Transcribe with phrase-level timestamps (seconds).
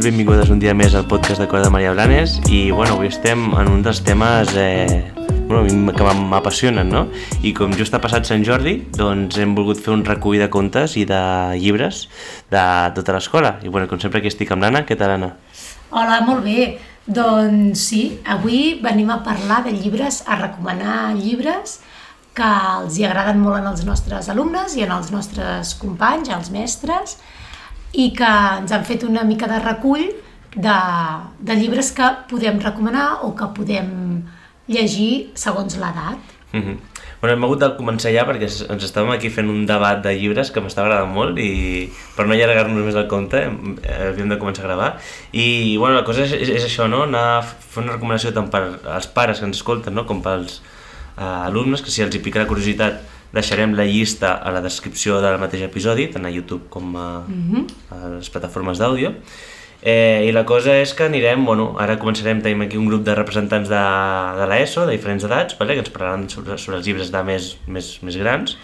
[0.00, 3.10] i benvingudes un dia més al podcast de Cor de Maria Blanes i bueno, avui
[3.10, 5.10] estem en un dels temes eh,
[5.48, 7.02] bueno, que m'apassionen, no?
[7.44, 10.94] I com just ha passat Sant Jordi, doncs hem volgut fer un recull de contes
[10.96, 11.20] i de
[11.60, 12.06] llibres
[12.48, 12.62] de
[12.96, 13.58] tota l'escola.
[13.60, 14.86] I bueno, com sempre aquí estic amb l'Anna.
[14.88, 15.34] Què tal, Anna?
[15.90, 16.70] Hola, molt bé.
[17.04, 21.80] Doncs sí, avui venim a parlar de llibres, a recomanar llibres
[22.32, 27.18] que els hi agraden molt els nostres alumnes i els nostres companys, els mestres,
[27.92, 30.06] i que ens han fet una mica de recull
[30.54, 30.76] de,
[31.40, 34.22] de llibres que podem recomanar o que podem
[34.70, 36.18] llegir segons l'edat.
[36.52, 36.76] Mm -hmm.
[37.20, 40.50] Bueno, hem hagut de començar ja perquè ens estàvem aquí fent un debat de llibres
[40.50, 44.64] que m'estava agradant molt i per no allargar-nos més el compte eh, havíem de començar
[44.64, 44.88] a gravar
[45.32, 47.02] i bueno, la cosa és, és, és això, no?
[47.02, 50.06] anar fer una recomanació tant per als pares que ens escolten no?
[50.06, 50.62] com pels
[51.18, 53.02] eh, alumnes que si els hi pica la curiositat
[53.32, 57.42] Deixarem la llista a la descripció del mateix episodi, tant a YouTube com a, mm
[57.50, 57.64] -hmm.
[57.90, 59.14] a les plataformes d'àudio.
[59.82, 63.14] Eh, I la cosa és que anirem, bueno, ara començarem, tenim aquí un grup de
[63.14, 63.80] representants de,
[64.36, 65.72] de l'ESO, de diferents edats, vale?
[65.72, 68.58] que ens parlaran sobre, sobre els llibres de més, més, més grans,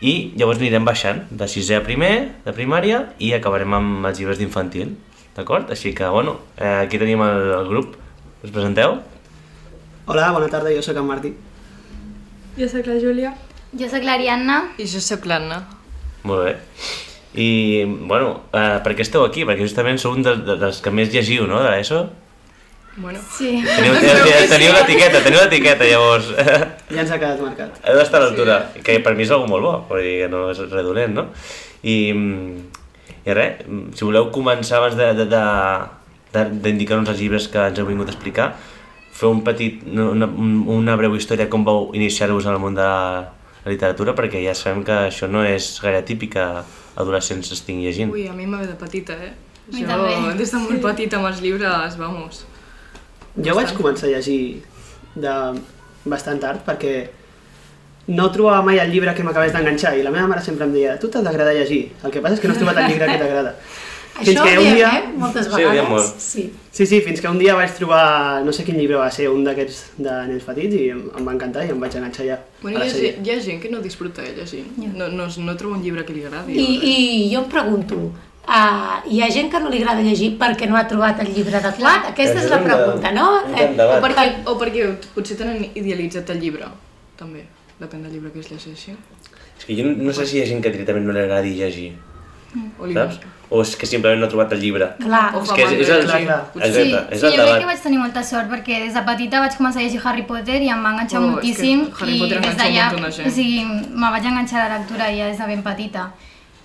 [0.00, 2.14] i llavors anirem baixant, de sisè a primer,
[2.46, 4.96] de primària, i acabarem amb els llibres d'infantil,
[5.36, 5.70] d'acord?
[5.70, 7.96] Així que, bueno, eh, aquí tenim el, el grup.
[8.42, 9.00] Us presenteu?
[10.06, 11.34] Hola, bona tarda, jo sóc en Martí.
[12.56, 13.34] Jo sóc la Júlia.
[13.74, 14.60] Jo sóc l'Ariadna.
[14.78, 15.64] I jo sóc l'Anna.
[16.26, 16.52] Molt bé.
[17.36, 19.44] I, bueno, uh, per què esteu aquí?
[19.44, 22.06] Perquè justament sou un de, de, dels que més llegiu, no, de l'ESO?
[22.96, 23.20] Bueno.
[23.28, 23.58] Sí.
[23.60, 26.30] Teniu, teniu, teniu l'etiqueta, teniu l'etiqueta, llavors.
[26.94, 27.82] Ja ens ha quedat marcat.
[27.84, 28.80] Heu d'estar a l'altura, sí.
[28.86, 31.26] que per mi és algo molt bo, vull dir que no és redolent, no?
[31.84, 31.96] I,
[33.26, 33.66] i res,
[33.98, 34.96] si voleu començar abans
[36.32, 38.52] d'indicar-nos els llibres que ens heu vingut a explicar,
[39.16, 42.88] fer un petit, una, una breu història com vau iniciar-vos en el món de
[43.66, 46.44] la literatura perquè ja sabem que això no és gaire típic que
[47.02, 48.12] adolescents estigui llegint.
[48.14, 49.32] Ui, a mi m'ha ve de petita, eh?
[49.72, 50.36] Mi jo, també.
[50.38, 52.44] des de molt petita amb els llibres, vamos.
[53.42, 54.62] Jo vaig començar a llegir
[55.16, 55.34] de
[56.06, 56.94] bastant tard perquè
[58.06, 60.94] no trobava mai el llibre que m'acabés d'enganxar i la meva mare sempre em deia
[61.02, 63.18] tu t'ha d'agradar llegir, el que passa és que no has trobat el llibre que
[63.18, 63.56] t'agrada.
[64.20, 64.90] Això ho diem, dia...
[64.98, 65.02] eh?
[65.20, 65.90] Moltes Sí, ho diem vegades.
[65.90, 66.20] molt.
[66.20, 66.44] Sí.
[66.76, 69.44] Sí, sí, fins que un dia vaig trobar, no sé quin llibre va ser, un
[69.44, 72.80] d'aquests de nens petits i em, em va encantar i em vaig enganxar ja Bueno,
[72.80, 74.64] a hi la ha, gent- hi ha gent que no disfruta de llegir.
[74.94, 76.56] No, no, no troba un llibre que li agradi.
[76.60, 76.96] I, I
[77.34, 80.86] jo em pregunto, uh, hi ha gent que no li agrada llegir perquè no ha
[80.88, 82.10] trobat el llibre adequat?
[82.12, 83.28] Aquesta és la pregunta, no?
[83.56, 86.68] Eh, o, perquè, o perquè potser tenen idealitzat el llibre,
[87.16, 87.44] també.
[87.80, 88.92] Depèn del llibre que es llegeixi.
[89.58, 91.90] És que jo no sé si hi ha gent que directament no li agradi llegir,
[92.78, 93.18] O li saps?
[93.48, 94.88] O és que simplement no ha trobat el llibre.
[94.98, 96.38] Clar, O És que és, és el, Clar, clar.
[96.52, 97.66] Sí, exacte, sí, és jo el crec que debat.
[97.70, 100.68] vaig tenir molta sort perquè des de petita vaig començar a llegir Harry Potter i
[100.74, 103.26] em va enganxar Oh, és moltíssim Harry i Potter des d'allà, gent.
[103.28, 106.08] o sigui, me vaig enganxar a la lectura ja des de ben petita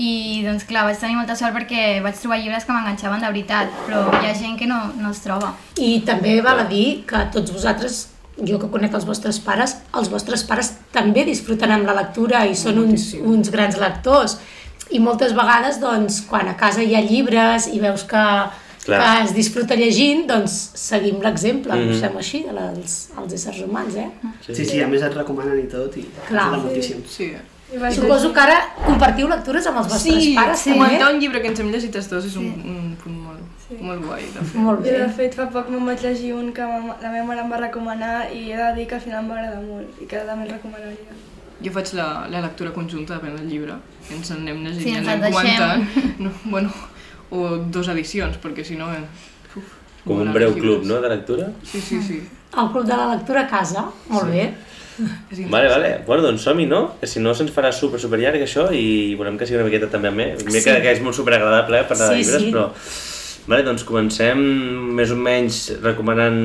[0.02, 3.68] i doncs clar, vaig tenir molta sort perquè vaig trobar llibres que m'enganxaven de veritat
[3.86, 7.22] però hi ha gent que no, no es troba I també val a dir que
[7.36, 8.08] tots vosaltres,
[8.42, 12.56] jo que conec els vostres pares, els vostres pares també disfruten amb la lectura i
[12.56, 14.40] són uns, uns grans lectors.
[14.92, 18.24] I moltes vegades, doncs, quan a casa hi ha llibres i veus que,
[18.86, 19.00] Clar.
[19.00, 21.88] que es disfruta llegint, doncs seguim l'exemple, mm.
[21.90, 22.02] -hmm.
[22.02, 24.10] fem així, de la, els, els éssers humans, eh?
[24.48, 26.48] Sí, sí, a més et recomanen i tot i Clar.
[26.48, 27.04] ajuda moltíssim.
[27.08, 27.32] Sí.
[27.74, 30.72] I vaig Suposo que ara compartiu lectures amb els vostres Sí, pares, sí.
[30.72, 30.84] també?
[30.84, 33.78] comentar un llibre que ens hem llegit els dos és un, un punt molt, Sí.
[33.80, 34.60] molt guai de fer.
[34.60, 34.98] Molt Jo, bé.
[35.00, 37.58] de fet, fa poc me'n vaig llegir un que ma, la meva mare em va
[37.58, 41.16] recomanar i he de dir que al final m'agrada molt i que també el recomanaria.
[41.64, 43.76] Jo faig la, la lectura conjunta, depèn del llibre.
[44.12, 45.86] Ens en anem llegint Sí, i ens anem comentant.
[46.24, 46.72] No, bueno,
[47.32, 48.90] o dos edicions, perquè si no...
[48.94, 49.04] Eh,
[49.56, 50.90] uf, Com un breu els club, llibres.
[50.90, 51.52] no?, de lectura.
[51.64, 52.20] Sí, sí, sí.
[52.58, 54.48] El club de la lectura a casa, molt bé.
[55.32, 55.92] És Vale, vale.
[56.06, 56.82] Bueno, doncs som-hi, no?
[57.00, 59.88] Que si no se'ns farà super, super llarg això i volem que sigui una miqueta
[59.94, 60.26] també amb mi.
[60.44, 60.66] Mira Sí.
[60.66, 62.52] que, que és molt super agradable eh, parlar de Sí, llibres, sí.
[62.52, 62.68] però...
[63.48, 64.38] Vale, doncs comencem
[64.98, 66.36] més o menys recomanant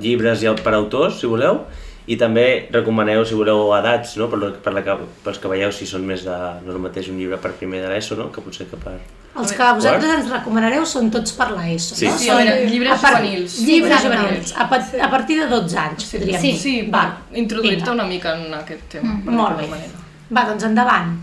[0.00, 1.58] llibres i per autors, si voleu,
[2.06, 4.26] i també recomaneu, si voleu, edats, no?
[4.28, 6.34] Per, la, per la que, pels que veieu si són més de...
[6.64, 8.26] No és el mateix un llibre per primer de l'ESO, no?
[8.32, 8.98] Que potser que per...
[9.40, 12.06] Els que vosaltres ens recomanareu són tots per l'ESO, Sí.
[12.06, 12.18] no?
[12.18, 13.56] Sí, Són a veure, llibres a par- juvenils.
[13.66, 16.50] Llibres juvenils, a, pa a partir de 12 anys, podríem Sí.
[16.52, 16.58] dir.
[16.60, 19.14] Sí, Va, introduir-te una mica en aquest tema.
[19.14, 19.24] Mm.
[19.24, 19.66] per Molt bé.
[19.68, 20.04] manera.
[20.30, 21.16] Va, doncs endavant.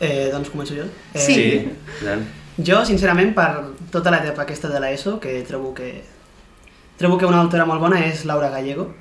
[0.00, 0.84] Eh, doncs començo jo?
[1.14, 1.34] Eh, Sí.
[2.00, 2.06] Sí.
[2.62, 3.48] Jo, sincerament, per
[3.90, 6.02] tota l'etapa aquesta de l'ESO, que trobo que
[6.96, 8.92] trobo que una autora molt bona és Laura Gallego,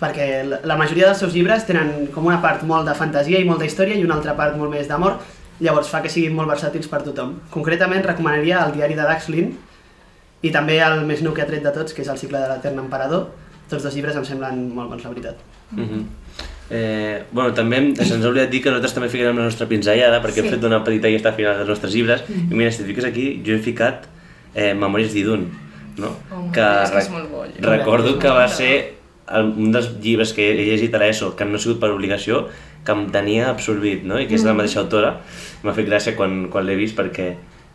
[0.00, 3.64] perquè la, majoria dels seus llibres tenen com una part molt de fantasia i molta
[3.68, 5.20] història i una altra part molt més d'amor,
[5.60, 7.36] llavors fa que siguin molt versàtils per tothom.
[7.50, 9.54] Concretament recomanaria el diari de Daxlin
[10.42, 12.48] i també el més nou que ha tret de tots, que és el cicle de
[12.50, 13.28] l'Etern Emperador.
[13.70, 15.38] Tots dos llibres em semblen molt bons, la veritat.
[15.72, 16.04] Mhm.
[16.70, 20.40] Eh, bueno, també se'ns ha oblidat dir que nosaltres també ficarem la nostra pinzellada perquè
[20.40, 20.46] Sí.
[20.46, 23.42] hem fet una petita llista final dels nostres llibres i mira, si et fiques aquí,
[23.44, 24.06] jo he ficat
[24.54, 25.50] eh, Memòries d'Idun,
[25.98, 26.16] no?
[26.32, 27.44] Home, és que és molt bo.
[27.60, 28.94] Recordo que va ser
[29.32, 32.46] un dels llibres que he llegit a l'ESO, que no ha sigut per obligació,
[32.84, 34.18] que em tenia absorbit, no?
[34.20, 35.14] I que és de la mateixa autora.
[35.64, 37.30] M'ha fet gràcia quan, quan l'he vist perquè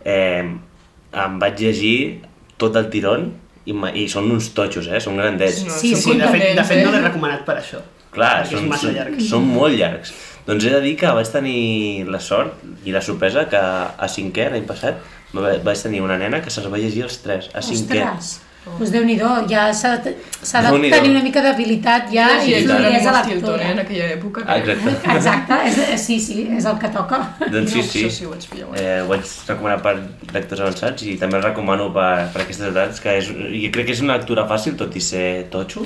[0.05, 2.21] eh, em vaig llegir
[2.61, 3.31] tot el tirón
[3.65, 3.73] i,
[4.03, 4.99] i són uns totxos, eh?
[5.01, 5.63] Són grandets.
[5.65, 6.97] No, Sí, som Sí, de fet, de fet no eh?
[6.97, 7.81] l'he recomanat per això.
[8.13, 9.19] Clar, són, són, llarg.
[9.21, 10.13] són molt llargs.
[10.47, 14.47] Doncs he de dir que vaig tenir la sort i la sorpresa que a cinquè,
[14.49, 14.97] l'any passat,
[15.35, 17.99] va- vaig tenir una nena que se'ls va llegir els tres, a cinquè.
[18.13, 18.31] Ostres,
[18.77, 22.99] doncs Déu-n'hi-do, ja s'ha de, s'ha de tenir una mica d'habilitat ja Sí, i Jerónimo
[22.99, 23.63] Stilton, lectora.
[23.63, 24.43] eh, en aquella època.
[24.45, 24.93] Ah, exacte.
[25.15, 27.19] Exacte, és, és, sí, sí, és el que toca.
[27.51, 28.03] Doncs sí, No, sí.
[28.05, 29.01] això sí ho ens pilleu, eh?
[29.01, 29.95] Ho vaig recomanar per
[30.33, 33.97] lectors avançats i també el recomano per, per aquestes edats, que és, jo crec que
[33.97, 35.83] és una lectura fàcil, tot i ser totxo,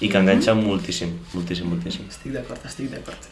[0.00, 2.06] i que enganxa moltíssim, moltíssim, moltíssim.
[2.12, 3.30] Estic d'acord, estic d'acord.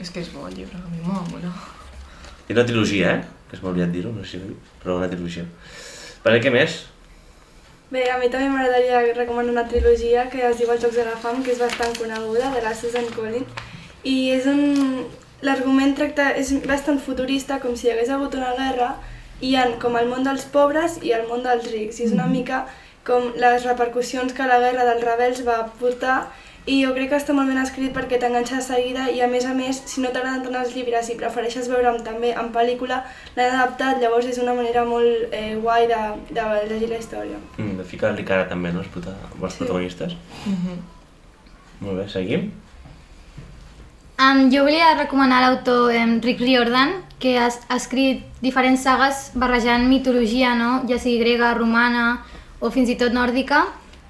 [0.00, 1.52] És que és bo el llibre, a mi m'ha mola.
[2.48, 3.24] És una trilogia, eh?
[3.50, 5.44] Que es m'ha oblidat dir-ho, no sé si ho he dit, però una trilogia.
[6.24, 6.80] Per què més?
[7.86, 11.18] Bé, a mi també m'agradaria recomanar una trilogia que es diu Els Jocs de la
[11.22, 13.52] Fam, que és bastant coneguda, de la Susan Collins.
[14.02, 15.04] I és un...
[15.46, 16.32] L'argument tracta...
[16.40, 18.88] és bastant futurista, com si hi hagués hagut una guerra,
[19.38, 22.00] i hi ha com el món dels pobres i el món dels rics.
[22.00, 22.64] I és una mica
[23.06, 26.16] com les repercussions que la guerra dels rebels va portar
[26.66, 29.44] i jo crec que està molt ben escrit perquè t'enganxa de seguida i a més
[29.46, 33.04] a més, si no t'agraden tant els llibres i prefereixes veure'm també en pel·lícula,
[33.36, 36.00] l'han adaptat, llavors és una manera molt eh, guai de,
[36.34, 37.38] de llegir la història.
[37.58, 39.58] Mm, de ficar-li cara també, no?, els, prota els Sí.
[39.62, 40.16] protagonistes.
[40.46, 40.78] Mhm.
[41.86, 42.50] Molt bé, seguim.
[44.18, 49.84] Um, jo volia recomanar l'autor um, Rick Riordan, que ha, ha escrit diferents sagues barrejant
[49.88, 50.82] mitologia, no?
[50.88, 52.22] ja sigui grega, romana
[52.60, 53.66] o fins i tot nòrdica.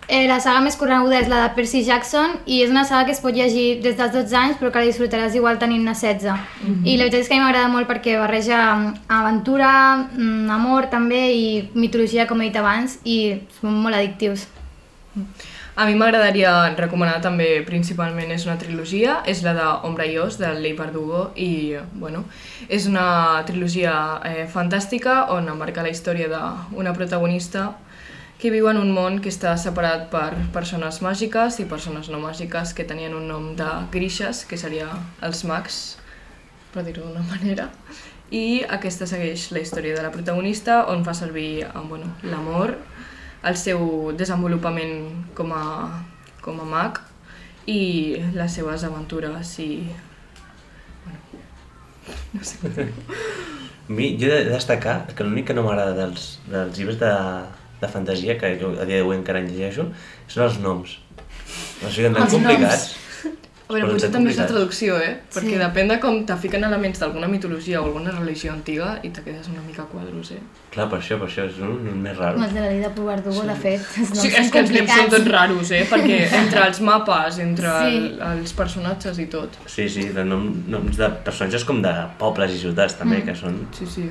[0.08, 3.14] Eh, la saga més coneguda és la de Percy Jackson i és una saga que
[3.17, 6.37] es pot llegir des dels 12 anys però que la disfrutaràs igual tenint-ne 16.
[6.87, 9.73] I la veritat és que a mi m'agrada molt perquè barreja mm, aventura,
[10.12, 13.19] mm, amor també i mitologia, com he dit abans, i
[13.58, 14.47] són molt addictius.
[15.76, 20.38] A mi m'agradaria recomanar també principalment és una trilogia, és la de Ombra i Os,
[20.38, 22.23] de Lei Verdugo, i bueno,
[22.69, 27.73] és una trilogia eh, fantàstica on embarca la història d'una protagonista
[28.38, 32.75] que viu en un món que està separat per persones màgiques i persones no màgiques
[32.77, 34.91] que tenien un nom de grixes, que seria
[35.25, 35.97] els mags,
[36.75, 37.71] per dir-ho d'una manera.
[38.31, 42.75] I aquesta segueix la història de la protagonista, on fa servir eh, bueno, l'amor,
[43.47, 44.97] el seu desenvolupament
[45.38, 45.65] com a,
[46.43, 47.00] com a mag
[47.71, 49.71] i les seves aventures i...
[51.06, 51.15] A
[53.97, 57.12] mi, jo he de destacar que l'únic que no m'agrada dels, dels llibres de,
[57.81, 59.88] de fantasia, que jo a dia d'avui encara en llegeixo,
[60.28, 60.99] són els noms.
[61.82, 62.32] No sé, tan Els noms.
[62.32, 62.94] complicats.
[63.69, 65.17] A veure, potser també és la traducció, eh?
[65.34, 65.58] Perquè Sí.
[65.58, 69.49] depèn de com te fiquen elements d'alguna mitologia o alguna religió antiga i te quedes
[69.49, 70.38] una mica a quadros, eh?
[70.70, 72.38] Clar, per això, per això, és un, un més raro.
[72.44, 74.70] Els de la Lida por Verdugo, de fet, els noms Sí, són és que els
[74.70, 75.82] noms són tots raros, eh?
[75.90, 77.96] Perquè entre els mapes, entre Sí.
[77.96, 79.58] el, els personatges i tot.
[79.67, 81.93] Sí, sí, de nom, noms de personatges com de
[82.23, 83.67] pobles i ciutats també, que són...
[83.76, 84.08] Sí, sí.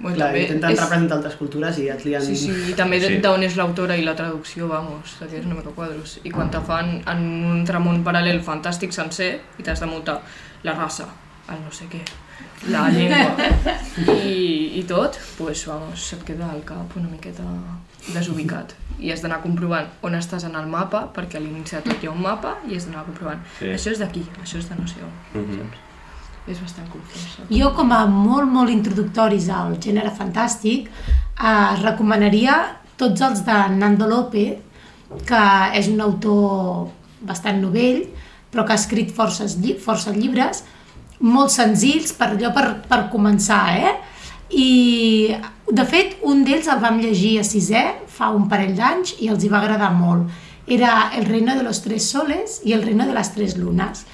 [0.00, 2.22] Bueno, Clar, també intenten és- representar altres cultures i et lien...
[2.22, 3.16] Sí, sí, i també Sí.
[3.18, 6.20] d'on és l'autora i la traducció, vamos, te quedes una mica quadros.
[6.22, 10.20] I quan te fan en un tramont paral·lel fantàstic sencer i t'has de muntar
[10.62, 11.08] la raça,
[11.50, 12.00] el no sé què,
[12.70, 13.34] la llengua
[14.22, 17.42] i, i tot, pues, vamos, se't queda al cap una miqueta
[18.14, 18.74] desubicat.
[19.00, 22.06] I has d'anar comprovant on estàs en el mapa, perquè a l'inici de tot hi
[22.06, 23.42] ha un mapa i has d'anar comprovant.
[23.58, 23.66] Sí.
[23.74, 25.42] Això és d'aquí, això és de no sé on.
[25.42, 25.68] Mhm.
[26.48, 27.24] És bastant confós.
[27.52, 32.56] Jo, com a molt, molt introductoris al gènere fantàstic, eh, recomanaria
[32.96, 34.46] tots els de Nando Lope,
[35.28, 36.88] que és un autor
[37.20, 38.06] bastant novell,
[38.50, 40.64] però que ha escrit forces, lli força llibres,
[41.20, 43.94] molt senzills, per allò per, per començar, eh?
[44.48, 45.36] I,
[45.68, 49.44] de fet, un d'ells el vam llegir a sisè fa un parell d'anys i els
[49.44, 50.30] hi va agradar molt.
[50.68, 54.06] Era El reino de los tres soles i El reino de las tres lunas.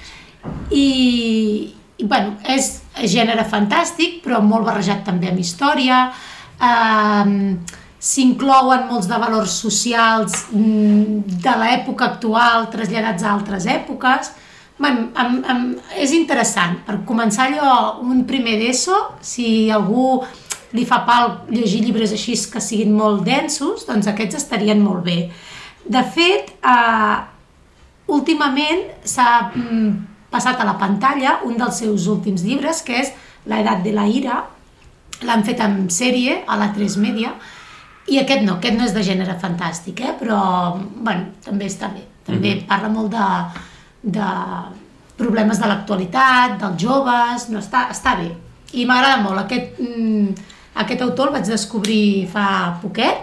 [0.71, 1.73] I
[2.03, 6.05] bueno, és gènere fantàstic, però molt barrejat també amb història.
[6.59, 7.57] Um,
[8.05, 14.29] S'inclouen molts de valors socials mm, de l'època actual traslladats a altres èpoques.
[14.77, 15.63] Bueno, am, am,
[15.97, 16.75] és interessant.
[16.85, 20.19] Per començar allò, un primer d'ESO, si algú
[20.75, 25.19] li fa pal llegir llibres així que siguin molt densos, doncs aquests estarien molt bé.
[25.89, 27.17] De fet, eh,
[28.11, 33.13] últimament s'ha mm, passat a la pantalla un dels seus últims llibres, que és
[33.45, 34.39] La edat de la ira.
[35.21, 37.35] L'han fet en sèrie a la 3 Media,
[38.05, 40.13] i aquest no, aquest no és de gènere fantàstic, eh?
[40.19, 40.39] però
[40.77, 42.03] bueno, també està bé.
[42.25, 42.67] També mm -hmm.
[42.67, 43.27] parla molt de,
[44.17, 44.27] de
[45.17, 48.31] problemes de l'actualitat, dels joves, no, està, està bé.
[48.73, 49.39] I m'agrada molt.
[49.39, 50.33] Aquest, mm,
[50.75, 53.17] aquest autor el vaig descobrir fa poquet,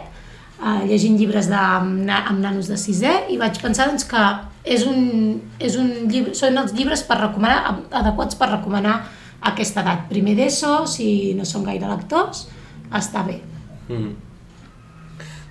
[0.63, 4.23] eh, llegint llibres de, amb, amb nanos de sisè i vaig pensar doncs, que
[4.65, 9.83] és un, és un llibre, són els llibres per recomanar, adequats per recomanar a aquesta
[9.83, 10.07] edat.
[10.11, 12.47] Primer d'ESO, si no són gaire lectors,
[12.95, 13.41] està bé.
[13.89, 14.13] Mm.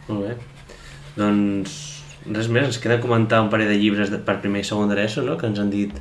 [0.07, 0.37] Molt bé.
[1.17, 1.79] Doncs
[2.31, 5.25] res més, ens queda comentar un parell de llibres de, per primer i segon d'ESO,
[5.27, 5.95] no?, que ens han dit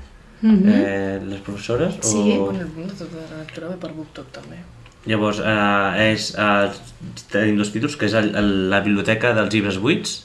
[0.45, 1.99] eh, les professores.
[2.07, 2.37] Sí.
[2.37, 2.51] O...
[2.51, 4.61] Bueno, el punt de tota la lectura ve per BookTok també.
[5.09, 9.81] Llavors, eh, és, eh, tenim dos títols, que és el, el, la biblioteca dels llibres
[9.81, 10.19] buits,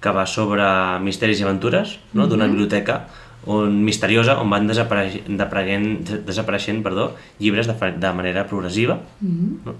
[0.00, 0.66] que va sobre
[1.02, 2.26] misteris i aventures, no?
[2.28, 3.00] d'una biblioteca
[3.46, 7.10] on, misteriosa on van desapareix, desapareixent, desapareixent perdó,
[7.40, 8.98] llibres de, de manera progressiva.
[9.20, 9.76] no?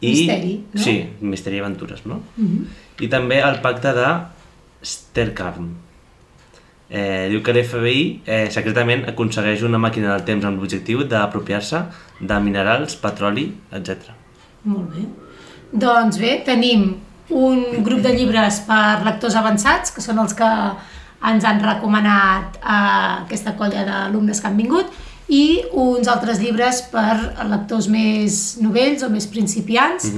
[0.00, 0.80] Misteri, no?
[0.80, 2.22] Sí, misteri i aventures, no?
[3.00, 4.08] I també el pacte de
[4.80, 5.68] Sterkarm.
[6.90, 11.84] Eh, diu que l'FBI eh, secretament aconsegueix una màquina del temps amb l'objectiu d'apropiar-se
[12.18, 13.44] de minerals, petroli,
[13.76, 14.10] etc.
[14.64, 15.04] Molt bé.
[15.70, 16.88] Doncs bé, tenim
[17.30, 20.48] un grup de llibres per lectors avançats, que són els que
[21.30, 22.80] ens han recomanat a
[23.24, 24.90] aquesta colla d'alumnes que han vingut,
[25.30, 27.14] i uns altres llibres per
[27.46, 30.08] lectors més novells o més principiants,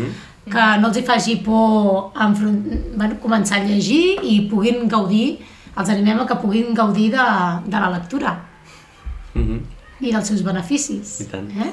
[0.52, 2.62] que no els hi faci por enfront...
[2.96, 5.36] bueno, començar a llegir i puguin gaudir,
[5.76, 7.28] els animem a que puguin gaudir de,
[7.66, 8.40] de la lectura
[9.32, 9.62] Mm
[10.02, 11.20] i dels seus beneficis.
[11.22, 11.48] I tant.
[11.62, 11.70] Eh?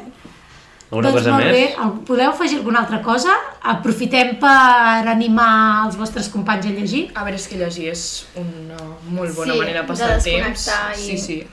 [0.90, 1.54] Alguna doncs cosa molt més?
[1.54, 3.34] bé, podeu afegir alguna altra cosa?
[3.62, 7.04] Aprofitem per animar els vostres companys a llegir?
[7.14, 8.06] A veure, és que llegir és
[8.36, 8.78] una
[9.10, 10.68] molt bona Sí, manera de de passar el temps.
[10.98, 11.48] i- Sí, sí.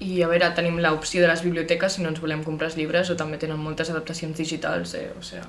[0.00, 3.08] I a veure, tenim l'opció de les biblioteques si no ens volem comprar els llibres
[3.10, 5.10] o també tenen moltes adaptacions digitals, eh?
[5.18, 5.42] o sigui,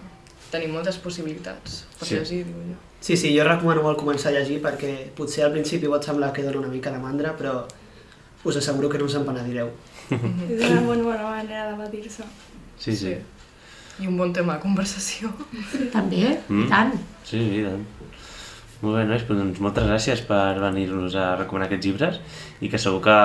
[0.50, 2.15] tenim moltes possibilitats per Sí.
[2.15, 2.75] llegir, diu jo.
[3.01, 6.41] Sí, sí, jo recomano molt començar a llegir perquè potser al principi pot semblar que
[6.43, 7.65] dona una mica de mandra, però
[8.43, 9.69] us asseguro que no us en penedireu.
[10.09, 12.24] És una molt bona manera d'evadir-se.
[12.79, 13.15] Sí, sí.
[14.00, 15.29] I un bon tema de conversació.
[15.91, 16.65] També, Mm.
[16.65, 16.93] i tant.
[17.27, 17.83] Sí, i tant.
[18.81, 22.19] Molt bé, nois, doncs moltes gràcies per venir-nos a recomanar aquests llibres
[22.63, 23.17] i que segur que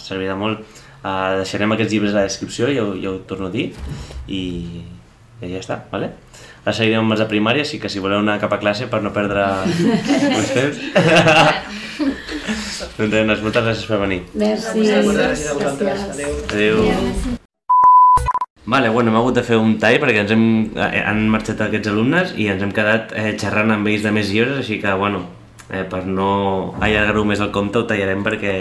[0.00, 0.60] servirà molt.
[1.04, 3.66] Uh, deixarem aquests llibres a la descripció, ja ho, ja ho torno a dir,
[4.26, 4.40] i,
[5.44, 6.08] i ja està, vale?
[6.64, 9.02] Ara seguirem amb els de primària, així que si voleu anar cap a classe per
[9.04, 9.44] no perdre
[10.32, 10.80] més temps.
[12.96, 14.22] doncs moltes gràcies per venir.
[14.32, 14.80] Merci.
[14.80, 16.08] Moltes gràcies a vosaltres.
[16.16, 16.32] Adéu.
[16.48, 17.42] Adéu.
[18.66, 21.90] Vale, bueno, hem hagut de fer un tall perquè ens hem, eh, han marxat aquests
[21.90, 25.20] alumnes i ens hem quedat eh, xerrant amb ells de més llibres, així que, bueno,
[25.68, 28.54] eh, per no allargar-ho més el compte ho tallarem perquè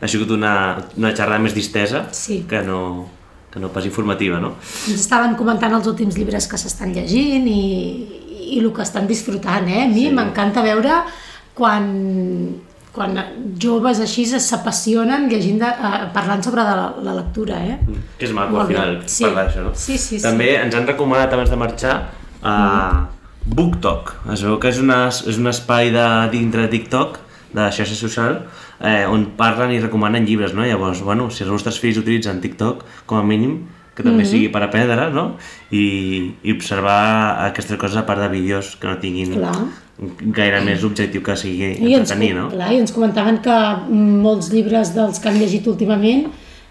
[0.00, 0.54] ha sigut una,
[0.96, 2.46] una xerrada més distesa Sí.
[2.48, 3.08] que, no,
[3.52, 4.54] que no pas informativa, no?
[4.88, 9.68] Ens estaven comentant els últims llibres que s'estan llegint i, i el que estan disfrutant,
[9.68, 9.82] eh?
[9.84, 10.14] A mi Sí.
[10.16, 10.96] m'encanta veure
[11.54, 11.92] quan,
[12.92, 13.16] quan
[13.58, 17.78] joves així s'apassionen llegint de, eh, parlant sobre de la, la lectura, eh?
[18.18, 18.74] Que és maco, Molt al bé.
[18.74, 19.24] final, Sí.
[19.24, 19.72] parlar d'això, no?
[19.74, 20.22] Sí, sí, sí.
[20.22, 21.94] També ens han recomanat abans de marxar
[22.42, 23.08] a
[23.46, 24.14] BookTok.
[24.32, 27.18] Es veu que és, una, és un espai de, dintre de TikTok,
[27.52, 28.42] de xarxa social,
[28.80, 30.64] eh, on parlen i recomanen llibres, no?
[30.64, 34.62] Llavors, bueno, si els vostres fills utilitzen TikTok, com a mínim, que també sigui per
[34.64, 35.36] aprendre, no?
[35.70, 39.52] I, i observar aquestes coses a part de vídeos que no tinguin Clar.
[40.34, 42.48] Gaire més objectiu que sigui I ens, entretenir, no?
[42.50, 43.58] clar, I ens comentaven que
[43.92, 46.26] molts llibres dels que han llegit últimament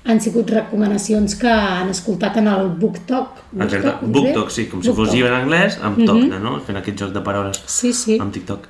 [0.10, 3.36] han sigut recomanacions que han escoltat en el BookTok.
[3.62, 4.08] Exacte, ve?
[4.16, 5.13] BookTok, sí, com si fos BookTok.
[5.16, 6.56] llibre en anglès, amb toc, no?
[6.66, 7.60] Fent aquest joc de paraules.
[7.70, 8.18] Sí, sí.
[8.20, 8.66] amb TikTok.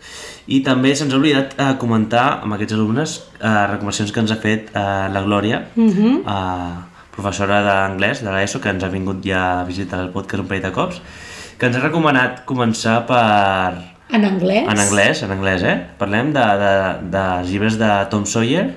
[0.52, 4.40] I també se'ns ha oblidat eh, comentar amb aquests alumnes eh, recomanacions que ens ha
[4.44, 6.18] fet eh, la Glòria, Mhm.
[6.28, 10.48] eh, professora d'anglès de l'ESO, que ens ha vingut ja a visitar el podcast un
[10.52, 11.02] parell de cops,
[11.58, 13.91] que ens ha recomanat començar per...
[14.12, 14.66] En anglès?
[14.68, 15.78] En anglès, en anglès, eh?
[16.00, 16.72] Parlem de, de,
[17.14, 18.68] de llibres de Tom Sawyer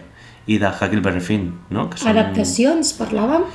[0.46, 1.88] i de Huckleberry Finn, no?
[1.90, 3.48] Que Adaptacions, parlàvem?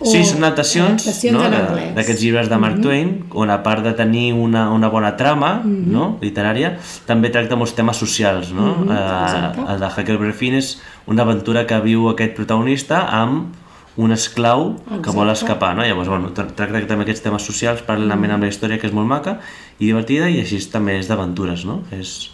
[0.00, 1.48] O Sí, són adaptacions, adaptacions no?
[1.92, 6.14] d'aquests llibres de Mark Twain, on a part de tenir una, una bona trama no?
[6.24, 6.70] literària,
[7.04, 8.54] també tracta molts temes socials.
[8.56, 8.70] No?
[8.86, 9.60] exacte.
[9.60, 13.59] eh, el de Huckleberry Finn és una aventura que viu aquest protagonista amb
[14.00, 15.44] un esclau que vol Exacte.
[15.44, 15.74] escapar.
[15.76, 15.84] No?
[15.84, 19.08] Llavors, bueno, tra- tracta també aquests temes socials paral·lelament amb la història, que és molt
[19.10, 19.38] maca
[19.78, 21.64] i divertida, i així també és d'aventures.
[21.68, 21.82] No?
[21.96, 22.30] És...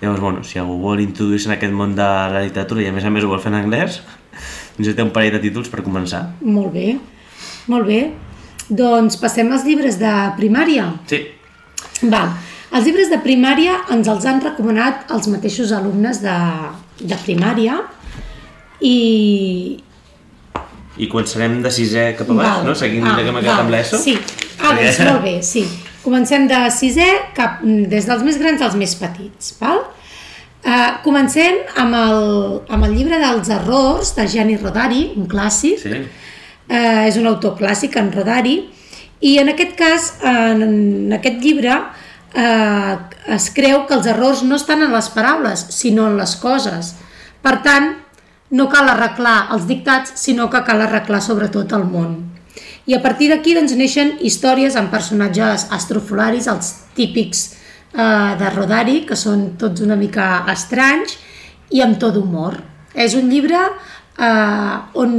[0.00, 3.06] Llavors, bueno, si algú vol introduir-se en aquest món de la literatura i a més
[3.06, 4.02] a més ho vol fer en anglès,
[4.82, 6.26] té un parell de títols per començar.
[6.42, 6.98] Molt bé,
[7.72, 8.02] molt bé.
[8.68, 10.90] Doncs passem als llibres de primària.
[11.08, 11.22] Sí,
[12.02, 12.34] Val.
[12.76, 16.34] Els llibres de primària ens els han recomanat els mateixos alumnes de,
[17.00, 17.78] de primària
[18.80, 19.78] i...
[20.98, 22.64] I començarem de sisè cap a baix, Val.
[22.66, 22.74] no?
[22.74, 23.60] Seguint Ah, que val.
[23.60, 23.98] amb l'ESO.
[23.98, 24.18] Sí,
[24.60, 25.66] ah, doncs molt bé, sí.
[26.02, 29.82] Comencem de sisè, cap, des dels més grans als més petits, val?
[30.66, 35.78] Uh, comencem amb el, amb el llibre dels errors de Gianni Rodari, un clàssic.
[35.82, 36.00] Sí.
[36.68, 38.56] Eh, és un autor clàssic, en Rodari,
[39.20, 41.76] i en aquest cas, en, en aquest llibre,
[42.34, 42.96] eh,
[43.36, 46.96] es creu que els errors no estan en les paraules, sinó en les coses.
[47.42, 47.92] Per tant,
[48.50, 52.16] no cal arreglar els dictats, sinó que cal arreglar sobretot el món.
[52.86, 59.00] I a partir d'aquí doncs, neixen històries amb personatges astrofolaris, els típics eh, de Rodari,
[59.08, 61.18] que són tots una mica estranys,
[61.74, 62.60] i amb tot humor.
[62.94, 65.18] És un llibre eh, on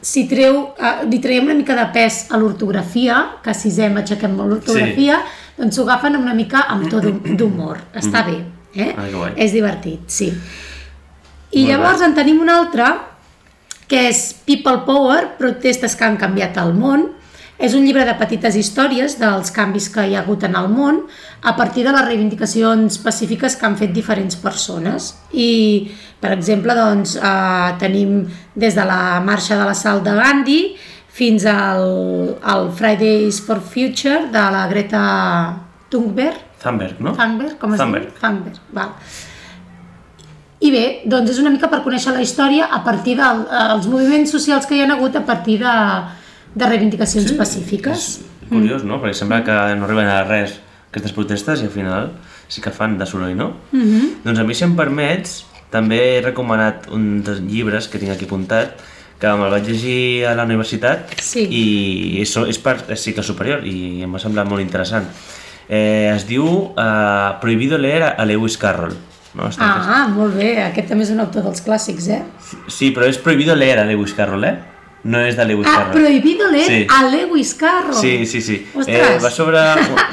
[0.00, 4.36] si treu, eh, li traiem una mica de pes a l'ortografia, que a sisè aixequem
[4.38, 5.52] molt l'ortografia, sí.
[5.58, 7.82] doncs s'ho agafen una mica amb to d'humor.
[7.98, 8.38] Està bé,
[8.78, 8.92] eh?
[8.94, 9.34] Ah, guai.
[9.36, 10.30] És divertit, sí.
[11.52, 12.88] I Molt llavors en tenim un altre,
[13.88, 17.08] que és People Power, protestes que han canviat el món.
[17.58, 21.00] És un llibre de petites històries dels canvis que hi ha hagut en el món
[21.42, 25.08] a partir de les reivindicacions pacífiques que han fet diferents persones.
[25.32, 25.90] I,
[26.22, 28.20] per exemple, doncs, eh, tenim
[28.54, 30.60] des de la marxa de l'assalt de Gandhi
[31.18, 35.02] fins al, al Fridays for Future de la Greta
[35.90, 37.16] Thunberg, Thunberg, no?
[37.16, 38.12] Thunberg, com es Thunberg.
[38.12, 38.20] diu?
[38.20, 38.94] Thunberg, val.
[40.60, 43.86] I bé, doncs és una mica per conèixer la història a partir dels de, els
[43.86, 45.74] moviments socials que hi ha hagut a partir de,
[46.54, 48.08] de reivindicacions pacífiques.
[48.42, 48.98] És curiós, no?
[49.02, 50.56] Perquè sembla que no arriben a res
[50.90, 52.10] aquestes protestes i al final
[52.48, 53.52] sí que fan de soroll, no?
[53.72, 53.94] Mm Mhm.
[54.00, 54.14] -hmm.
[54.24, 58.24] Doncs a mi, si em permets, també he recomanat un dels llibres que tinc aquí
[58.24, 58.80] apuntat
[59.20, 61.46] que me'l vaig llegir a la universitat Sí.
[61.50, 65.04] i és, és per és cicle superior i em va semblar molt interessant.
[65.68, 68.94] Eh, es diu uh, Prohibido leer a Lewis Carroll.
[69.38, 69.46] No?
[69.46, 72.22] En Ah, molt bé, aquest també és un autor dels clàssics, eh?
[72.66, 74.56] Sí, però és prohibido leer a Lewis Carroll, eh?
[75.04, 75.92] No és de Lewis Ah, Carroll.
[76.02, 76.86] prohibido leer Sí.
[76.90, 77.94] a Lewis Carroll.
[77.94, 78.66] Sí, sí, sí.
[78.74, 78.98] Ostres.
[78.98, 79.58] Eh, va sobre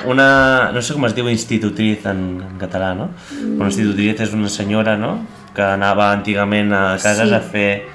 [0.06, 0.72] una...
[0.72, 3.10] No sé com es diu institutriz en, en català, no?
[3.34, 3.56] Mm.
[3.58, 5.26] Una institutriz és una senyora, no?
[5.56, 7.34] Que anava antigament a cases Sí.
[7.34, 7.88] a fer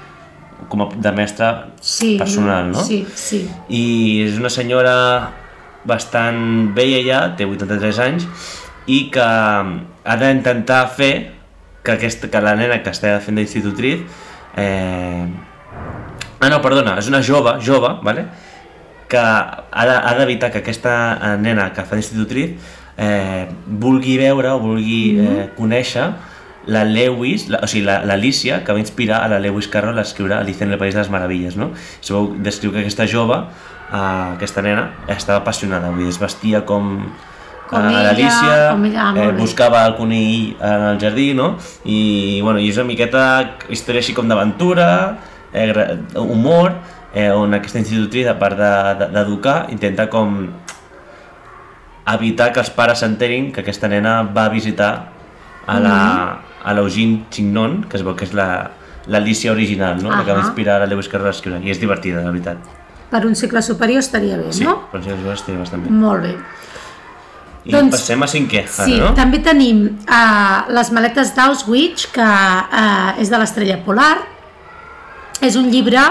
[0.67, 2.83] com a de mestra sí, personal, no?
[2.83, 3.49] Sí, sí.
[3.69, 5.31] I és una senyora
[5.85, 8.27] bastant vella ja, té 83 anys,
[8.85, 9.25] i que
[10.03, 11.13] ha d'intentar fer
[11.83, 14.01] que, aquesta, que la nena que està fent d'institutriz
[14.57, 15.25] eh...
[16.41, 18.25] ah no, perdona, és una jove, jove, vale?
[19.11, 22.53] que ha de- ha d'evitar que aquesta eh, nena que fa d'institutriz
[22.97, 26.05] eh, vulgui veure o vulgui eh, conèixer
[26.71, 30.03] la Lewis, la, o sigui, la- l'Alicia, que va inspirar a la Lewis Carroll a
[30.05, 31.71] escriure Alicia en el País de les Meravilles, no?
[32.05, 33.39] Sabeu, descriu que aquesta jove,
[33.91, 33.97] eh,
[34.37, 36.93] aquesta nena, estava apassionada, vull dir, es vestia com,
[37.71, 39.39] Com eh, ella, l'Alicia, ah, eh, bé.
[39.39, 41.53] buscava el conill en el jardí, no?
[41.87, 43.23] I, bueno, i és una miqueta
[43.71, 44.87] història així com d'aventura,
[45.53, 45.71] eh,
[46.19, 46.73] humor,
[47.15, 50.49] eh, on aquesta institutriz, a part de- de- d'educar, de, intenta com
[52.11, 54.91] evitar que els pares s'enterin que aquesta nena va visitar
[55.67, 56.67] a la, Mm-hmm.
[56.69, 58.71] a l'Eugene Chignon, que es veu que és la
[59.07, 60.11] l'Alicia original, no?
[60.11, 62.57] la que va inspirar la Lewis Carroll a escriure, i és divertida, la veritat.
[63.09, 64.75] Per un cicle superior estaria bé, Sí, no?
[64.91, 65.89] per això jo estic bastant bé.
[65.89, 66.35] Molt bé.
[67.65, 69.11] I Doncs- passem a cinquè, ara, Sí, no?
[69.17, 74.15] també tenim uh, les maletes d'Auschwitz, que uh, és de l'estrella polar.
[75.41, 76.01] És un llibre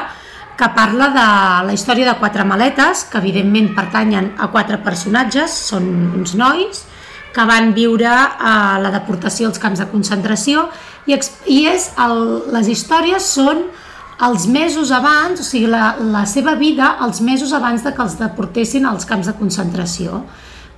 [0.59, 1.27] que parla de
[1.67, 5.89] la història de quatre maletes, que evidentment pertanyen a quatre personatges, són
[6.21, 6.85] uns nois,
[7.33, 10.67] que van viure a la deportació als camps de concentració
[11.07, 12.19] i, i és el,
[12.55, 13.63] les històries són
[14.27, 18.19] els mesos abans, o sigui, la, la seva vida els mesos abans de que els
[18.21, 20.25] deportessin als camps de concentració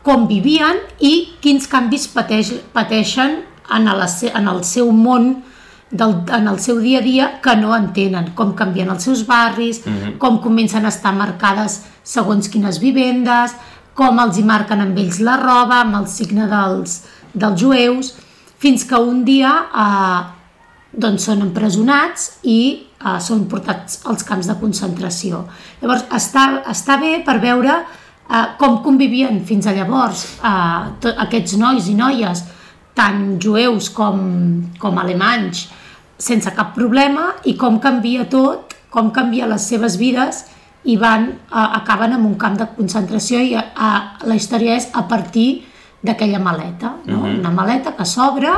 [0.03, 3.41] com vivien i quins canvis pateix, pateixen
[3.73, 5.35] en, la, en el seu món,
[5.93, 9.83] del, en el seu dia a dia, que no entenen, com canvien els seus barris,
[10.19, 13.55] com comencen a estar marcades segons quines vivendes,
[13.95, 17.03] com els hi marquen amb ells la roba, amb el signe dels,
[17.35, 18.15] dels jueus,
[18.62, 20.23] fins que un dia eh,
[20.93, 25.45] doncs són empresonats i eh, són portats als camps de concentració.
[25.83, 27.83] Llavors, està, està bé per veure
[28.33, 32.45] eh, com convivien fins a llavors eh, aquests nois i noies,
[32.97, 34.18] tant jueus com,
[34.81, 35.66] com alemanys,
[36.23, 40.45] sense cap problema i com canvia tot, com canvia les seves vides
[40.85, 43.92] i van, eh, acaben en un camp de concentració i eh,
[44.29, 45.64] la història és a partir
[46.03, 47.23] d'aquella maleta, no?
[47.29, 48.51] una maleta que s'obre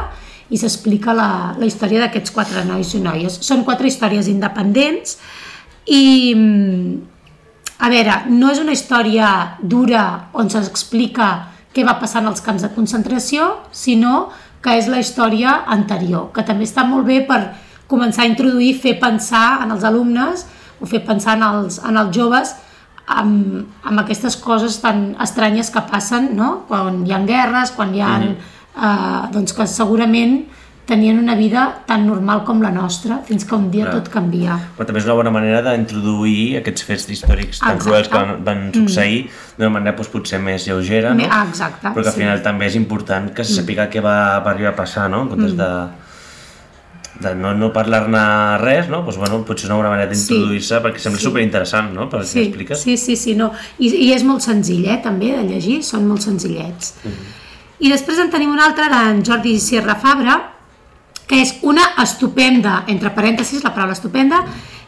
[0.48, 3.36] i s'explica la, la història d'aquests quatre nois i noies.
[3.44, 5.18] Són quatre històries independents
[5.84, 6.04] i,
[7.78, 11.30] a veure, no és una història dura on s'explica
[11.74, 14.30] què va passar en els camps de concentració, sinó
[14.62, 17.40] que és la història anterior, que també està molt bé per
[17.90, 20.46] començar a introduir, fer pensar en els alumnes
[20.80, 22.54] o fer pensar en els, en els joves
[23.06, 26.64] amb, amb aquestes coses tan estranyes que passen no?
[26.68, 28.18] quan hi ha guerres, quan hi ha...
[28.18, 28.52] Mm -hmm.
[28.74, 30.46] eh, doncs que segurament
[30.86, 33.94] tenien una vida tan normal com la nostra, fins que un dia Clar.
[34.02, 34.58] tot canvia.
[34.76, 37.84] Però també és una bona manera d'introduir aquests fets històrics tan Exacte.
[37.84, 41.24] cruels que van, van succeir d'una manera doncs, potser més lleugera, no?
[41.30, 42.20] Ah, exacte, Però que al sí.
[42.20, 45.22] final també és important que se sàpiga què va, va arribar a passar, no?
[45.22, 45.70] En comptes de,
[47.20, 49.02] de no, no parlar-ne res, no?
[49.06, 51.28] Doncs, bueno, potser és una bona manera d'introduir-se perquè sembla Sí.
[51.28, 52.08] superinteressant, no?
[52.10, 52.80] Per Sí, que expliques.
[52.82, 53.52] sí, sí, sí, no.
[53.78, 56.94] I, I és molt senzill, eh, també, de llegir, són molt senzillets.
[57.80, 60.53] I després en tenim un altre d'en Jordi Sierra Fabra,
[61.28, 64.42] que és una estupenda, entre parèntesis, la paraula estupenda,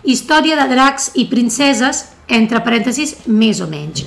[0.05, 4.05] història de dracs i princeses, entre parèntesis, més o menys.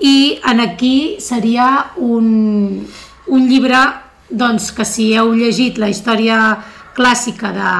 [0.00, 2.84] I en aquí seria un,
[3.32, 3.80] un llibre
[4.30, 6.38] doncs, que si heu llegit la història
[6.96, 7.72] clàssica de,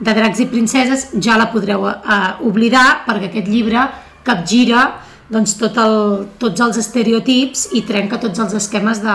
[0.00, 1.94] de dracs i princeses ja la podreu eh,
[2.46, 3.86] oblidar perquè aquest llibre
[4.26, 4.88] capgira
[5.30, 9.14] doncs, tot el, tots els estereotips i trenca tots els esquemes de,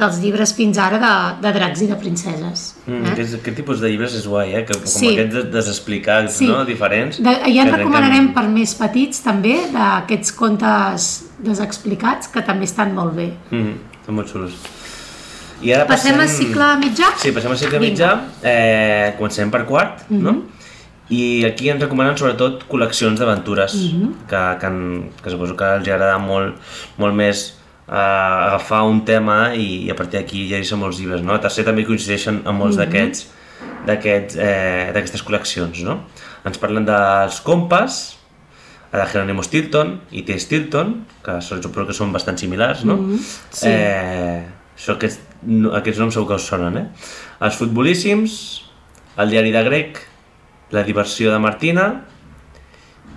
[0.00, 1.12] dels llibres fins ara de,
[1.44, 2.64] de dracs i de princeses.
[2.88, 4.64] Mm, aquest, aquest tipus de llibres és guai, eh?
[4.66, 5.12] Que, com Sí.
[5.12, 6.64] aquests des- desexplicats, no?
[6.66, 7.20] Diferents.
[7.22, 12.94] De, ja en recomanarem trenquen- per més petits també, d'aquests contes desexplicats, que també estan
[12.94, 13.28] molt bé.
[13.50, 14.52] Mm, són molt xulos.
[15.62, 17.12] I ara Passem al cicle mitjà?
[17.22, 17.92] Sí, passem al cicle Vinga.
[18.16, 18.40] mitjà.
[18.42, 20.40] Eh, comencem per quart, no?
[21.12, 24.12] I aquí ens recomanen sobretot col·leccions d'aventures, Mhm.
[24.30, 26.56] que, que, en- que suposo que els agrada molt,
[26.96, 31.34] molt més eh, agafar un tema i, i a partir d'aquí llegir-se molts llibres, no?
[31.34, 32.84] A tercer també coincideixen amb molts Mhm.
[32.84, 33.26] d'aquests
[33.86, 36.04] d'aquests, eh, d'aquestes col·leccions, no?
[36.46, 38.16] Ens parlen dels compas,
[38.92, 40.38] de Jerónimo Stilton i T.
[40.38, 42.96] Stilton, que suposo que són bastant similars, no?
[42.96, 43.18] Mhm,
[43.50, 43.68] sí.
[43.68, 44.44] Eh,
[44.76, 45.18] això, aquests,
[45.74, 46.86] aquests noms segur que us sonen, eh?
[47.40, 48.62] Els futbolíssims,
[49.16, 49.98] el diari de grec,
[50.72, 51.86] la diversió de Martina,